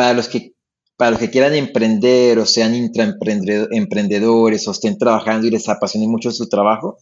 [0.00, 0.54] para los que
[0.96, 6.30] para los que quieran emprender o sean intraemprendedores o estén trabajando y les apasione mucho
[6.30, 6.96] su trabajo,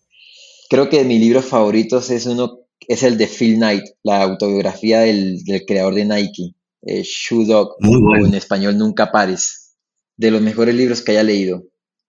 [0.69, 5.01] creo que de mis libros favoritos es uno es el de Phil Knight, la autobiografía
[5.03, 9.77] del, creador de Nike, eh, Shoe Dog, o en español Nunca Pares,
[10.17, 11.63] de los mejores libros que haya leído.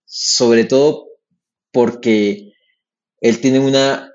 [0.05, 1.05] Sobre todo
[1.71, 2.53] porque
[3.21, 4.11] él tiene una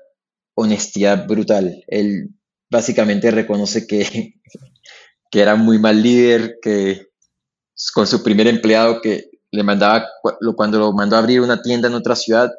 [0.55, 1.85] honestidad brutal.
[1.87, 2.31] Él
[2.69, 4.33] básicamente reconoce que,
[5.35, 7.09] que era muy mal líder, que
[7.93, 10.05] con su primer empleado que le mandaba,
[10.55, 12.53] cuando lo mandó a abrir una tienda en otra ciudad,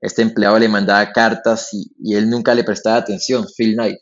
[0.00, 3.98] este empleado le mandaba cartas y, él nunca le prestaba atención, Phil Knight,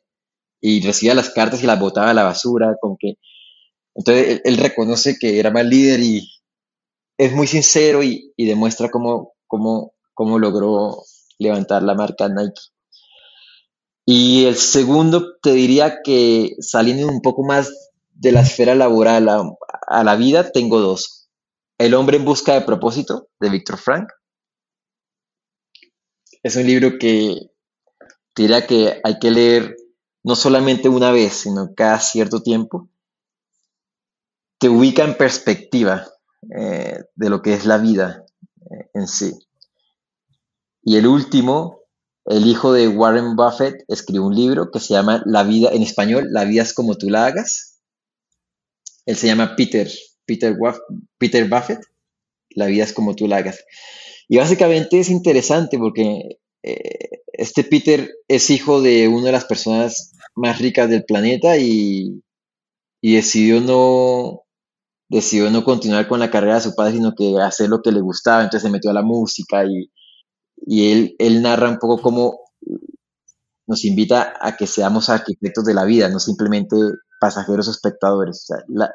[0.60, 3.14] y recibía las cartas y las botaba a la basura, con que...
[3.96, 6.24] Entonces él, reconoce que era mal líder y
[7.18, 11.02] es muy sincero y, demuestra cómo, cómo, cómo logró
[11.40, 12.62] levantar la marca Nike.
[14.06, 17.83] Y el segundo, te diría que saliendo un poco más
[18.14, 21.28] de la esfera laboral a, la vida, tengo dos.
[21.78, 24.08] El hombre en busca de propósito, de Víctor Frank,
[26.42, 27.50] es un libro que
[28.36, 29.76] diría que hay que leer
[30.22, 32.88] no solamente una vez, sino cada cierto tiempo.
[34.58, 36.06] Te ubica en perspectiva
[36.56, 38.24] eh, de lo que es la vida
[38.70, 39.32] eh, en sí.
[40.82, 41.80] Y el último,
[42.26, 46.28] el hijo de Warren Buffett, escribió un libro que se llama La vida, en español,
[46.30, 47.73] La vida es como tú la hagas.
[49.06, 49.90] Él se llama Peter,
[50.24, 50.56] Peter,
[51.18, 51.80] Peter Buffett.
[52.50, 53.64] La vida es como tú la hagas.
[54.28, 60.12] Y básicamente es interesante porque eh, este Peter es hijo de una de las personas
[60.34, 62.22] más ricas del planeta y,
[63.02, 64.40] decidió no
[65.10, 68.00] decidió no continuar con la carrera de su padre, sino que hacer lo que le
[68.00, 69.90] gustaba, entonces se metió a la música y,
[70.66, 72.38] él narra un poco cómo
[73.66, 76.76] nos invita a que seamos arquitectos de la vida, no simplemente
[77.20, 78.46] pasajeros o espectadores.
[78.68, 78.90] la,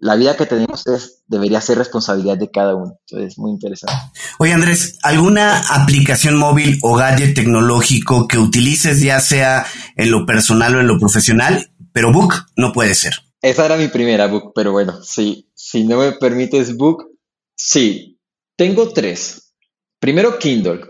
[0.00, 2.98] la vida que tenemos es, debería ser responsabilidad de cada uno.
[3.06, 3.96] Entonces, es muy interesante.
[4.38, 9.66] Oye, Andrés, ¿alguna aplicación móvil o gadget tecnológico que utilices, ya sea
[9.96, 11.72] en lo personal o en lo profesional?
[11.92, 13.14] Pero Book no puede ser.
[13.42, 17.08] Esa era mi primera Book, pero bueno, sí, si no me permites Book,
[17.54, 18.20] sí.
[18.56, 19.52] Tengo tres.
[19.98, 20.80] Primero, Kindle.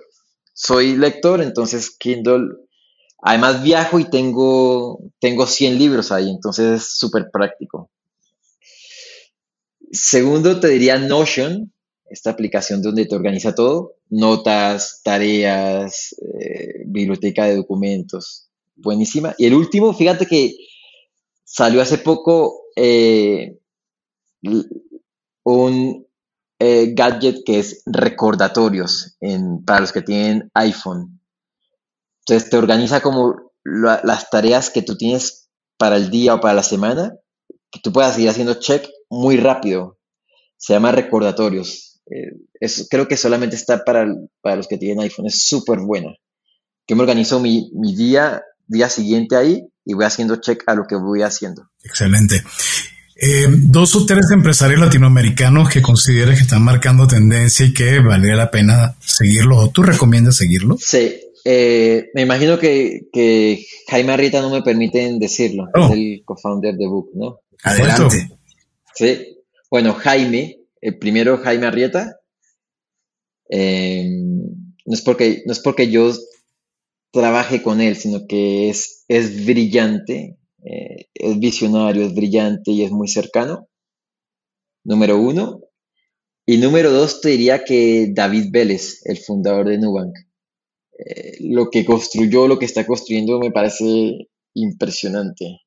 [0.53, 2.49] Soy lector, entonces Kindle
[3.21, 7.91] Además viajo y tengo, tengo 100 libros ahí, entonces es súper práctico.
[9.91, 11.73] Segundo, te diría Notion,
[12.09, 19.35] esta aplicación donde te organiza todo, notas, tareas, eh, biblioteca de documentos, buenísima.
[19.39, 20.55] Y el último, fíjate que
[21.45, 23.59] salió hace poco eh,
[25.43, 26.07] un
[26.59, 29.16] eh, gadget que es recordatorios
[29.64, 31.18] para los que tienen iPhone.
[32.29, 35.49] Entonces te organiza como las tareas que tú tienes
[35.79, 37.14] para el día o para la semana,
[37.70, 39.99] que tú puedas ir haciendo check muy rápido.
[40.59, 42.01] Se llama recordatorios.
[42.11, 44.07] Eh, creo que solamente está para,
[44.43, 45.26] para, los que tienen iPhone.
[45.26, 46.11] Es súper buena.
[46.87, 50.85] Yo me organizo mi, mi, día, día siguiente ahí y voy haciendo check a lo
[50.87, 51.70] que voy haciendo.
[51.83, 52.43] Excelente.
[53.16, 58.37] Eh, dos o tres empresarios latinoamericanos que consideres que están marcando tendencia y que valdría
[58.37, 60.81] la pena seguirlos o tú recomiendas seguirlos.
[60.85, 65.93] Sí, eh, me imagino que, que, Jaime Arrieta no me permiten decirlo, es oh.
[65.93, 67.41] el co-founder de Book, ¿no?
[67.62, 68.30] Adelante.
[68.95, 69.39] Sí,
[69.70, 72.18] bueno, Jaime, el primero Jaime Arrieta,
[73.51, 76.12] eh, no, es porque, no es porque yo
[77.12, 82.91] trabaje con él, sino que es, es brillante, eh, es visionario, es brillante y es
[82.91, 83.68] muy cercano.
[84.84, 85.61] Número uno.
[86.47, 90.16] Y número dos, te diría que David Vélez, el fundador de Nubank.
[90.99, 95.61] Eh, lo que construyó, lo que está construyendo, me parece impresionante.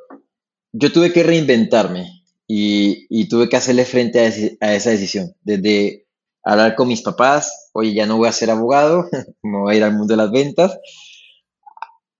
[0.72, 2.15] yo tuve que reinventarme
[2.48, 4.20] y, tuve que hacerle frente
[4.60, 6.06] a, esa decisión, desde
[6.44, 9.08] hablar con mis papás, oye, ya no voy a ser abogado,
[9.42, 10.78] me voy a ir al mundo de las ventas,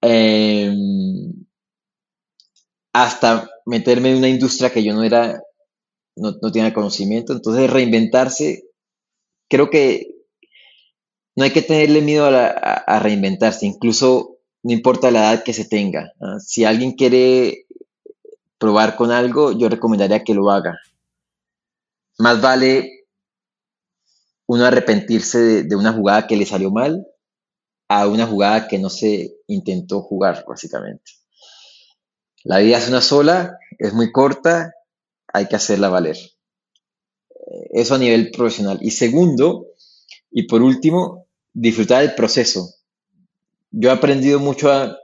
[0.01, 1.33] em,
[2.93, 5.43] hasta meterme en una industria que yo no era,
[6.17, 8.65] no, tenía conocimiento, entonces reinventarse,
[9.49, 10.15] creo que
[11.37, 16.13] no hay que tenerle miedo a, reinventarse, incluso no importa la edad que se tenga.
[16.39, 17.66] Si alguien quiere
[18.59, 20.79] probar con algo, yo recomendaría que lo haga.
[22.19, 23.07] Más vale
[24.47, 27.07] uno arrepentirse de, una jugada que le salió mal
[27.89, 31.13] a una jugada que no se intentó jugar, básicamente.
[32.43, 34.73] La vida es una sola, es muy corta,
[35.33, 36.17] hay que hacerla valer.
[37.71, 38.79] Eso a nivel profesional.
[38.81, 39.67] Y segundo,
[40.31, 42.75] y por último, disfrutar del proceso.
[43.71, 44.97] Yo he aprendido mucho a,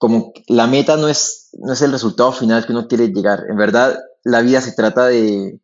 [0.00, 3.44] como la meta no es, no es el resultado final que uno quiere llegar.
[3.50, 5.60] En verdad, la vida se trata de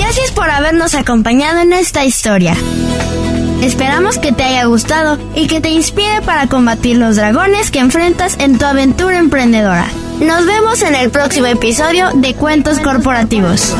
[0.00, 2.56] Gracias por habernos acompañado en esta historia.
[3.62, 8.36] Esperamos que te haya gustado y que te inspire para combatir los dragones que enfrentas
[8.40, 9.86] en tu aventura emprendedora.
[10.18, 13.74] Nos vemos en el próximo episodio de Cuentos Corporativos.